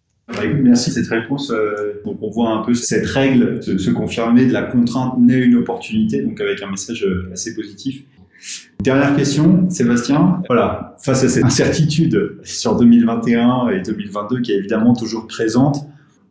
Merci 0.62 0.90
de 0.90 0.96
cette 0.96 1.08
réponse. 1.08 1.52
Euh, 1.52 2.02
donc 2.06 2.18
on 2.22 2.30
voit 2.30 2.52
un 2.52 2.62
peu 2.62 2.74
cette 2.74 3.06
règle 3.06 3.64
se, 3.64 3.90
confirmer 3.92 4.46
de 4.46 4.54
la 4.54 4.64
contrainte 4.64 5.18
naît 5.20 5.40
une 5.40 5.56
opportunité, 5.56 6.22
donc 6.22 6.40
avec 6.42 6.62
un 6.62 6.70
message 6.70 7.06
euh, 7.06 7.32
assez 7.32 7.56
positif. 7.56 8.04
Dernière 8.82 9.16
question, 9.16 9.70
Sébastien. 9.70 10.42
Voilà, 10.48 10.96
face 11.04 11.24
à 11.24 11.30
cette 11.30 11.46
incertitude 11.46 12.38
sur 12.44 12.78
2021 12.78 13.70
et 13.70 13.82
2022 13.82 14.42
qui 14.42 14.52
est 14.52 14.58
évidemment 14.58 14.94
toujours 14.94 15.28
présente, 15.28 15.88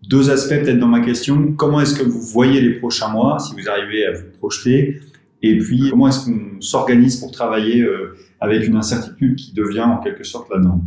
deux 0.09 0.31
aspects 0.31 0.61
peut-être 0.61 0.79
dans 0.79 0.89
ma 0.89 1.01
question. 1.01 1.53
Comment 1.53 1.81
est-ce 1.81 1.99
que 1.99 2.05
vous 2.05 2.21
voyez 2.21 2.61
les 2.61 2.75
prochains 2.75 3.09
mois, 3.09 3.39
si 3.39 3.55
vous 3.55 3.69
arrivez 3.69 4.07
à 4.07 4.13
vous 4.13 4.31
projeter? 4.39 5.01
Et 5.43 5.59
puis, 5.59 5.91
comment 5.91 6.09
est-ce 6.09 6.27
qu'on 6.27 6.61
s'organise 6.61 7.17
pour 7.17 7.31
travailler 7.31 7.83
euh, 7.83 8.17
avec 8.41 8.67
une 8.67 8.77
incertitude 8.77 9.37
qui 9.37 9.53
devient 9.53 9.81
en 9.81 9.99
quelque 9.99 10.25
sorte 10.25 10.49
la 10.51 10.61
norme? 10.61 10.87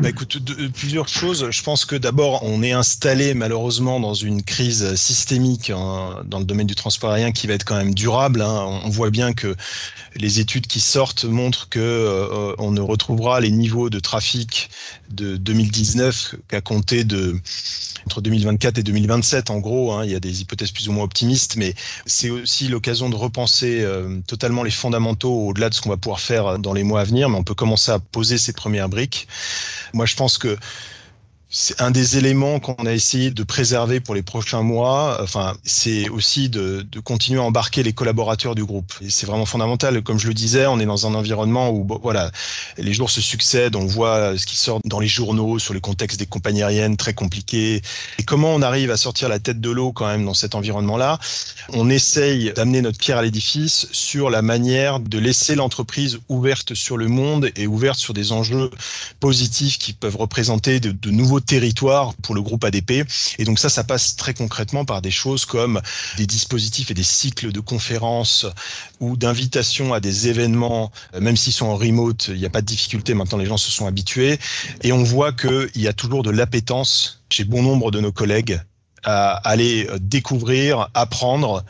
Bah 0.00 0.10
écoute, 0.10 0.38
plusieurs 0.74 1.08
choses. 1.08 1.50
Je 1.50 1.62
pense 1.62 1.84
que 1.84 1.96
d'abord, 1.96 2.42
on 2.42 2.62
est 2.62 2.72
installé 2.72 3.32
malheureusement 3.34 3.98
dans 3.98 4.14
une 4.14 4.42
crise 4.42 4.94
systémique 4.94 5.70
hein, 5.70 6.22
dans 6.26 6.38
le 6.38 6.44
domaine 6.44 6.66
du 6.66 6.74
transport 6.74 7.12
aérien 7.12 7.32
qui 7.32 7.46
va 7.46 7.54
être 7.54 7.64
quand 7.64 7.76
même 7.76 7.94
durable. 7.94 8.42
Hein. 8.42 8.80
On 8.84 8.90
voit 8.90 9.10
bien 9.10 9.32
que 9.32 9.56
les 10.14 10.40
études 10.40 10.66
qui 10.66 10.80
sortent 10.80 11.24
montrent 11.24 11.68
que 11.68 11.78
euh, 11.80 12.54
on 12.58 12.72
ne 12.72 12.80
retrouvera 12.80 13.40
les 13.40 13.50
niveaux 13.50 13.88
de 13.88 13.98
trafic 13.98 14.70
de 15.10 15.36
2019 15.36 16.36
qu'à 16.48 16.60
compter 16.60 17.04
de 17.04 17.36
entre 18.06 18.20
2024 18.20 18.78
et 18.78 18.82
2027 18.82 19.50
en 19.50 19.58
gros. 19.58 19.92
Hein, 19.92 20.04
il 20.04 20.10
y 20.10 20.14
a 20.14 20.20
des 20.20 20.42
hypothèses 20.42 20.72
plus 20.72 20.88
ou 20.88 20.92
moins 20.92 21.04
optimistes, 21.04 21.56
mais 21.56 21.74
c'est 22.04 22.30
aussi 22.30 22.68
l'occasion 22.68 23.08
de 23.08 23.16
repenser 23.16 23.80
euh, 23.80 24.20
totalement 24.26 24.62
les 24.62 24.70
fondamentaux 24.70 25.48
au-delà 25.48 25.70
de 25.70 25.74
ce 25.74 25.80
qu'on 25.80 25.90
va 25.90 25.96
pouvoir 25.96 26.20
faire 26.20 26.58
dans 26.58 26.72
les 26.72 26.82
mois 26.82 27.00
à 27.00 27.04
venir. 27.04 27.28
Mais 27.28 27.36
on 27.36 27.44
peut 27.44 27.54
commencer 27.54 27.90
à 27.90 27.98
poser 27.98 28.38
ces 28.38 28.52
premières 28.52 28.88
briques. 28.88 29.26
Moi, 29.92 30.06
je 30.06 30.16
pense 30.16 30.38
que 30.38 30.56
c'est 31.48 31.80
un 31.80 31.92
des 31.92 32.18
éléments 32.18 32.58
qu'on 32.58 32.86
a 32.86 32.92
essayé 32.92 33.30
de 33.30 33.42
préserver 33.44 34.00
pour 34.00 34.16
les 34.16 34.22
prochains 34.22 34.62
mois. 34.62 35.18
Enfin, 35.22 35.56
c'est 35.62 36.08
aussi 36.08 36.48
de, 36.48 36.84
continuer 37.04 37.38
à 37.38 37.44
embarquer 37.44 37.84
les 37.84 37.92
collaborateurs 37.92 38.56
du 38.56 38.64
groupe. 38.64 38.92
C'est 39.08 39.26
vraiment 39.26 39.46
fondamental. 39.46 40.02
Comme 40.02 40.18
je 40.18 40.26
le 40.26 40.34
disais, 40.34 40.66
on 40.66 40.80
est 40.80 40.86
dans 40.86 41.06
un 41.06 41.14
environnement 41.14 41.70
où, 41.70 41.86
voilà, 42.02 42.32
les 42.78 42.92
jours 42.92 43.10
se 43.10 43.20
succèdent. 43.20 43.76
On 43.76 43.86
voit 43.86 44.36
ce 44.36 44.44
qui 44.44 44.56
sort 44.56 44.80
dans 44.84 44.98
les 44.98 45.06
journaux 45.06 45.60
sur 45.60 45.72
le 45.72 45.78
contexte 45.78 46.18
des 46.18 46.26
compagnies 46.26 46.64
aériennes 46.64 46.96
très 46.96 47.14
compliqué. 47.14 47.80
Et 48.18 48.24
comment 48.24 48.52
on 48.52 48.60
arrive 48.60 48.90
à 48.90 48.96
sortir 48.96 49.28
la 49.28 49.38
tête 49.38 49.60
de 49.60 49.70
l'eau 49.70 49.92
quand 49.92 50.08
même 50.08 50.24
dans 50.24 50.34
cet 50.34 50.56
environnement-là? 50.56 51.20
On 51.72 51.88
essaye 51.88 52.52
d'amener 52.56 52.82
notre 52.82 52.98
pierre 52.98 53.18
à 53.18 53.22
l'édifice 53.22 53.86
sur 53.92 54.30
la 54.30 54.42
manière 54.42 54.98
de 54.98 55.18
laisser 55.18 55.54
l'entreprise 55.54 56.18
ouverte 56.28 56.74
sur 56.74 56.96
le 56.96 57.06
monde 57.06 57.50
et 57.54 57.68
ouverte 57.68 58.00
sur 58.00 58.14
des 58.14 58.32
enjeux 58.32 58.70
positifs 59.20 59.78
qui 59.78 59.92
peuvent 59.92 60.16
représenter 60.16 60.80
de 60.80 61.10
nouveaux 61.10 61.35
territoire 61.40 62.14
pour 62.14 62.34
le 62.34 62.42
groupe 62.42 62.64
ADP. 62.64 63.04
Et 63.38 63.44
donc 63.44 63.58
ça, 63.58 63.68
ça 63.68 63.84
passe 63.84 64.16
très 64.16 64.34
concrètement 64.34 64.84
par 64.84 65.02
des 65.02 65.10
choses 65.10 65.44
comme 65.44 65.80
des 66.16 66.26
dispositifs 66.26 66.90
et 66.90 66.94
des 66.94 67.02
cycles 67.02 67.52
de 67.52 67.60
conférences 67.60 68.46
ou 69.00 69.16
d'invitation 69.16 69.94
à 69.94 70.00
des 70.00 70.28
événements, 70.28 70.90
euh, 71.14 71.20
même 71.20 71.36
s'ils 71.36 71.52
sont 71.52 71.66
en 71.66 71.76
remote, 71.76 72.28
il 72.28 72.38
n'y 72.38 72.46
a 72.46 72.50
pas 72.50 72.60
de 72.60 72.66
difficulté. 72.66 73.14
Maintenant, 73.14 73.38
les 73.38 73.46
gens 73.46 73.56
se 73.56 73.70
sont 73.70 73.86
habitués. 73.86 74.38
Et 74.82 74.92
on 74.92 75.02
voit 75.02 75.32
qu'il 75.32 75.70
y 75.74 75.88
a 75.88 75.92
toujours 75.92 76.22
de 76.22 76.30
l'appétence 76.30 77.22
chez 77.30 77.44
bon 77.44 77.62
nombre 77.62 77.90
de 77.90 78.00
nos 78.00 78.12
collègues 78.12 78.60
à 79.06 79.36
aller 79.48 79.86
euh, 79.88 79.98
découvrir, 80.00 80.88
apprendre, 80.92 81.64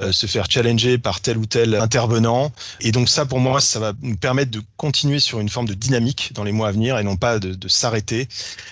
euh, 0.00 0.12
se 0.12 0.26
faire 0.26 0.46
challenger 0.48 0.98
par 0.98 1.20
tel 1.20 1.38
ou 1.38 1.46
tel 1.46 1.74
intervenant. 1.74 2.52
Et 2.80 2.92
donc 2.92 3.08
ça, 3.08 3.24
pour 3.24 3.40
moi, 3.40 3.60
ça 3.60 3.80
va 3.80 3.92
nous 4.02 4.16
permettre 4.16 4.50
de 4.50 4.62
continuer 4.76 5.18
sur 5.18 5.40
une 5.40 5.48
forme 5.48 5.66
de 5.66 5.74
dynamique 5.74 6.32
dans 6.34 6.44
les 6.44 6.52
mois 6.52 6.68
à 6.68 6.72
venir 6.72 6.98
et 6.98 7.02
non 7.02 7.16
pas 7.16 7.38
de, 7.38 7.68
s'arrêter. 7.68 8.28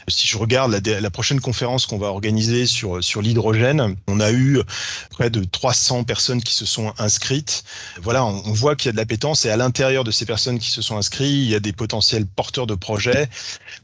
Si 0.09 0.29
je 0.29 0.37
regarde 0.37 0.71
la, 0.87 1.11
prochaine 1.11 1.41
conférence 1.41 1.87
qu'on 1.87 1.97
va 1.97 2.09
organiser 2.09 2.67
sur, 2.67 3.03
sur 3.03 3.23
l'hydrogène, 3.23 3.97
on 4.07 4.21
a 4.21 4.31
eu 4.31 4.61
près 5.11 5.31
de 5.31 5.43
300 5.43 6.05
personnes 6.05 6.43
qui 6.43 6.55
se 6.55 6.67
sont 6.67 6.93
inscrites. 6.99 7.65
Voilà, 8.03 8.25
on, 8.25 8.43
on 8.45 8.53
voit 8.53 8.77
qu'il 8.77 8.87
y 8.87 8.89
a 8.91 8.93
de 8.93 8.99
l'appétence 8.99 9.47
et 9.47 9.51
à 9.51 9.57
l'intérieur 9.57 10.05
de 10.05 10.11
ces 10.11 10.27
personnes 10.27 10.59
qui 10.59 10.71
se 10.71 10.83
sont 10.83 10.99
inscrites, 10.99 11.31
il 11.31 11.49
y 11.49 11.55
a 11.55 11.61
des 11.61 11.73
potentiels 11.73 12.27
porteurs 12.27 12.67
de 12.67 12.75
projets 12.75 13.29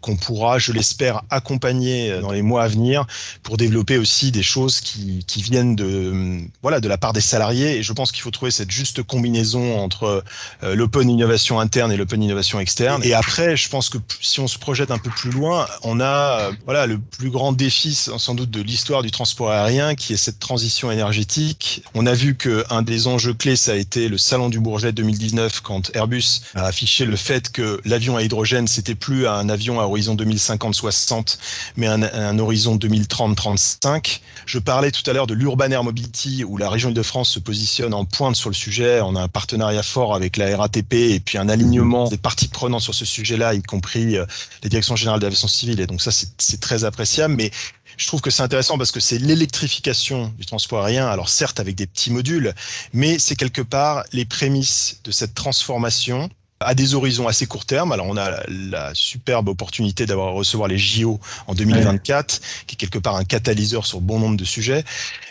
qu'on 0.02 0.16
pourra, 0.16 0.58
je 0.58 0.72
l'espère, 0.72 1.22
accompagner 1.30 2.20
dans 2.20 2.32
les 2.32 2.42
mois 2.42 2.64
à 2.64 2.68
venir 2.68 3.06
pour 3.42 3.56
développer 3.56 3.96
aussi 3.96 4.25
des 4.30 4.42
choses 4.42 4.80
qui, 4.80 5.24
viennent 5.42 5.76
de, 5.76 6.40
voilà, 6.62 6.80
de 6.80 6.88
la 6.88 6.98
part 6.98 7.12
des 7.12 7.20
salariés. 7.20 7.76
Et 7.76 7.82
je 7.82 7.92
pense 7.92 8.12
qu'il 8.12 8.22
faut 8.22 8.30
trouver 8.30 8.50
cette 8.50 8.70
juste 8.70 9.02
combinaison 9.02 9.78
entre 9.78 10.24
euh, 10.62 10.74
l'open 10.74 11.08
innovation 11.08 11.60
interne 11.60 11.92
et 11.92 11.96
l'open 11.96 12.22
innovation 12.22 12.60
externe. 12.60 13.02
Et 13.04 13.14
après, 13.14 13.56
je 13.56 13.68
pense 13.68 13.88
que 13.88 13.98
si 14.20 14.40
on 14.40 14.48
se 14.48 14.58
projette 14.58 14.90
un 14.90 14.98
peu 14.98 15.10
plus 15.10 15.30
loin, 15.30 15.66
on 15.82 16.00
a 16.00 16.40
euh, 16.40 16.52
voilà, 16.64 16.86
le 16.86 16.98
plus 16.98 17.30
grand 17.30 17.52
défi 17.52 17.94
sans 17.94 18.34
doute 18.34 18.50
de 18.50 18.60
l'histoire 18.60 19.02
du 19.02 19.10
transport 19.10 19.50
aérien, 19.50 19.94
qui 19.94 20.12
est 20.12 20.16
cette 20.16 20.38
transition 20.38 20.90
énergétique. 20.90 21.82
On 21.94 22.06
a 22.06 22.14
vu 22.14 22.36
qu'un 22.36 22.82
des 22.82 23.06
enjeux 23.06 23.34
clés, 23.34 23.56
ça 23.56 23.72
a 23.72 23.76
été 23.76 24.08
le 24.08 24.18
salon 24.18 24.48
du 24.48 24.60
Bourget 24.60 24.92
2019, 24.92 25.60
quand 25.60 25.94
Airbus 25.94 26.42
a 26.54 26.64
affiché 26.64 27.04
le 27.04 27.16
fait 27.16 27.50
que 27.50 27.80
l'avion 27.84 28.16
à 28.16 28.22
hydrogène, 28.22 28.66
c'était 28.66 28.94
plus 28.94 29.26
un 29.26 29.48
avion 29.48 29.80
à 29.80 29.84
horizon 29.84 30.14
2050-60, 30.16 31.38
mais 31.76 31.86
un 31.86 32.38
horizon 32.38 32.76
2030-35. 32.76 34.15
Je 34.46 34.58
parlais 34.58 34.90
tout 34.90 35.08
à 35.08 35.12
l'heure 35.12 35.26
de 35.26 35.34
l'Urban 35.34 35.70
Air 35.70 35.84
Mobility, 35.84 36.44
où 36.44 36.56
la 36.56 36.70
région 36.70 36.90
Île-de-France 36.90 37.30
se 37.30 37.38
positionne 37.38 37.94
en 37.94 38.04
pointe 38.04 38.36
sur 38.36 38.50
le 38.50 38.54
sujet. 38.54 39.00
On 39.00 39.16
a 39.16 39.22
un 39.22 39.28
partenariat 39.28 39.82
fort 39.82 40.14
avec 40.14 40.36
la 40.36 40.56
RATP 40.56 40.94
et 40.94 41.20
puis 41.20 41.38
un 41.38 41.48
alignement 41.48 42.08
des 42.08 42.16
parties 42.16 42.48
prenantes 42.48 42.82
sur 42.82 42.94
ce 42.94 43.04
sujet-là, 43.04 43.54
y 43.54 43.62
compris 43.62 44.16
euh, 44.16 44.24
les 44.62 44.68
directions 44.68 44.96
générales 44.96 45.20
d'aviation 45.20 45.48
civile. 45.48 45.80
Et 45.80 45.86
donc 45.86 46.00
ça, 46.00 46.10
c'est 46.10 46.60
très 46.60 46.84
appréciable. 46.84 47.34
Mais 47.34 47.50
je 47.96 48.06
trouve 48.06 48.20
que 48.20 48.30
c'est 48.30 48.42
intéressant 48.42 48.78
parce 48.78 48.92
que 48.92 49.00
c'est 49.00 49.18
l'électrification 49.18 50.32
du 50.38 50.46
transport 50.46 50.84
aérien, 50.84 51.06
alors 51.06 51.28
certes 51.28 51.60
avec 51.60 51.74
des 51.74 51.86
petits 51.86 52.10
modules, 52.10 52.54
mais 52.92 53.18
c'est 53.18 53.36
quelque 53.36 53.62
part 53.62 54.04
les 54.12 54.24
prémices 54.24 55.00
de 55.04 55.10
cette 55.10 55.34
transformation 55.34 56.28
à 56.60 56.74
des 56.74 56.94
horizons 56.94 57.28
assez 57.28 57.46
court 57.46 57.66
terme. 57.66 57.92
Alors 57.92 58.06
on 58.06 58.16
a 58.16 58.42
la, 58.48 58.94
superbe 58.94 59.48
opportunité 59.48 60.06
d'avoir 60.06 60.32
recevoir 60.32 60.68
les 60.68 60.78
JO 60.78 61.20
en 61.46 61.54
2024, 61.54 62.40
qui 62.66 62.74
est 62.74 62.76
quelque 62.76 62.98
part 62.98 63.16
un 63.16 63.24
catalyseur 63.24 63.86
sur 63.86 64.00
bon 64.00 64.18
nombre 64.18 64.36
de 64.36 64.44
sujets. 64.44 64.84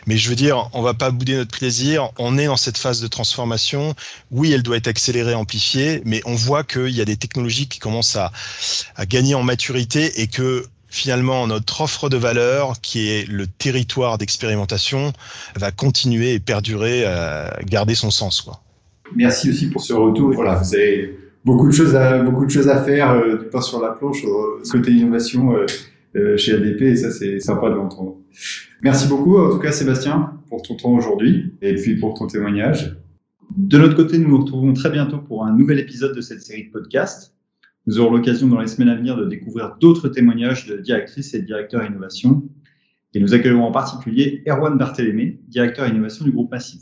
Mais 0.05 0.17
je 0.17 0.29
veux 0.29 0.35
dire, 0.35 0.69
on 0.73 0.81
va 0.81 0.93
pas 0.93 1.11
bouder 1.11 1.35
notre 1.35 1.57
plaisir. 1.57 2.09
On 2.17 2.37
est 2.37 2.45
dans 2.45 2.57
cette 2.57 2.77
phase 2.77 3.01
de 3.01 3.07
transformation. 3.07 3.95
Oui, 4.31 4.51
elle 4.51 4.63
doit 4.63 4.77
être 4.77 4.87
accélérée, 4.87 5.33
amplifiée, 5.33 6.01
mais 6.05 6.21
on 6.25 6.35
voit 6.35 6.63
qu'il 6.63 6.89
y 6.89 7.01
a 7.01 7.05
des 7.05 7.17
technologies 7.17 7.67
qui 7.67 7.79
commencent 7.79 8.15
à, 8.15 8.31
à 8.95 9.05
gagner 9.05 9.35
en 9.35 9.43
maturité 9.43 10.21
et 10.21 10.27
que 10.27 10.67
finalement 10.89 11.45
notre 11.47 11.81
offre 11.81 12.09
de 12.09 12.17
valeur, 12.17 12.79
qui 12.81 13.09
est 13.09 13.27
le 13.27 13.47
territoire 13.47 14.17
d'expérimentation, 14.17 15.11
va 15.55 15.71
continuer 15.71 16.33
et 16.33 16.39
perdurer, 16.39 17.05
à 17.05 17.57
garder 17.63 17.95
son 17.95 18.11
sens. 18.11 18.41
Quoi. 18.41 18.61
Merci 19.15 19.49
aussi 19.49 19.69
pour 19.69 19.81
ce 19.81 19.93
retour. 19.93 20.31
Voilà, 20.31 20.55
vous 20.55 20.75
avez 20.75 21.17
beaucoup 21.43 21.67
de 21.67 21.73
choses 21.73 21.95
à 21.95 22.23
beaucoup 22.23 22.45
de 22.45 22.51
choses 22.51 22.67
à 22.67 22.81
faire, 22.81 23.11
euh, 23.11 23.37
du 23.37 23.45
pain 23.45 23.61
sur 23.61 23.81
la 23.81 23.91
planche 23.91 24.23
euh, 24.25 24.63
côté 24.71 24.91
innovation 24.91 25.55
euh, 26.15 26.37
chez 26.37 26.53
ADP 26.53 26.81
et 26.81 26.95
ça 26.95 27.11
c'est 27.11 27.39
sympa 27.39 27.69
de 27.69 27.75
l'entendre. 27.75 28.17
Merci 28.81 29.07
beaucoup 29.07 29.37
en 29.37 29.51
tout 29.51 29.59
cas 29.59 29.71
Sébastien 29.71 30.33
pour 30.49 30.61
ton 30.61 30.75
temps 30.75 30.93
aujourd'hui 30.93 31.53
et 31.61 31.75
puis 31.75 31.97
pour 31.97 32.13
ton 32.15 32.27
témoignage. 32.27 32.97
De 33.55 33.77
notre 33.77 33.95
côté, 33.95 34.17
nous 34.17 34.29
nous 34.29 34.39
retrouvons 34.39 34.73
très 34.73 34.89
bientôt 34.89 35.19
pour 35.19 35.45
un 35.45 35.55
nouvel 35.55 35.79
épisode 35.79 36.15
de 36.15 36.21
cette 36.21 36.41
série 36.41 36.65
de 36.65 36.71
podcasts. 36.71 37.35
Nous 37.85 37.99
aurons 37.99 38.11
l'occasion 38.11 38.47
dans 38.47 38.59
les 38.59 38.67
semaines 38.67 38.89
à 38.89 38.95
venir 38.95 39.15
de 39.15 39.25
découvrir 39.25 39.77
d'autres 39.79 40.09
témoignages 40.09 40.65
de 40.65 40.77
directrices 40.77 41.33
et 41.35 41.41
de 41.41 41.45
directeurs 41.45 41.85
innovation. 41.85 42.43
Et 43.13 43.19
nous 43.19 43.33
accueillerons 43.33 43.63
en 43.63 43.71
particulier 43.71 44.43
Erwan 44.47 44.77
Barthélémé, 44.77 45.39
directeur 45.47 45.87
innovation 45.87 46.25
du 46.25 46.31
groupe 46.31 46.51
Massif. 46.51 46.81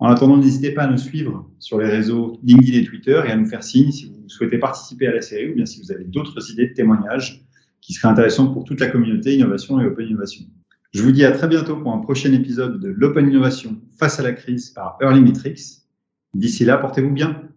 En 0.00 0.08
attendant, 0.08 0.36
n'hésitez 0.36 0.72
pas 0.72 0.84
à 0.84 0.86
nous 0.86 0.98
suivre 0.98 1.50
sur 1.58 1.78
les 1.78 1.88
réseaux 1.88 2.38
LinkedIn 2.44 2.78
et 2.78 2.84
Twitter 2.84 3.20
et 3.26 3.30
à 3.30 3.36
nous 3.36 3.46
faire 3.46 3.64
signe 3.64 3.90
si 3.90 4.06
vous 4.06 4.28
souhaitez 4.28 4.58
participer 4.58 5.08
à 5.08 5.12
la 5.12 5.22
série 5.22 5.50
ou 5.50 5.54
bien 5.56 5.66
si 5.66 5.80
vous 5.80 5.90
avez 5.90 6.04
d'autres 6.04 6.52
idées 6.52 6.68
de 6.68 6.74
témoignages 6.74 7.44
qui 7.80 7.92
seraient 7.92 8.12
intéressantes 8.12 8.52
pour 8.52 8.64
toute 8.64 8.80
la 8.80 8.88
communauté 8.88 9.34
innovation 9.34 9.80
et 9.80 9.86
open 9.86 10.06
innovation. 10.06 10.44
Je 10.92 11.02
vous 11.02 11.12
dis 11.12 11.24
à 11.24 11.32
très 11.32 11.48
bientôt 11.48 11.76
pour 11.76 11.92
un 11.92 11.98
prochain 11.98 12.32
épisode 12.32 12.80
de 12.80 12.88
l'Open 12.88 13.28
Innovation 13.28 13.76
face 13.98 14.18
à 14.20 14.22
la 14.22 14.32
crise 14.32 14.70
par 14.70 14.96
Early 15.02 15.20
Metrics. 15.20 15.82
D'ici 16.32 16.64
là, 16.64 16.78
portez-vous 16.78 17.10
bien. 17.10 17.47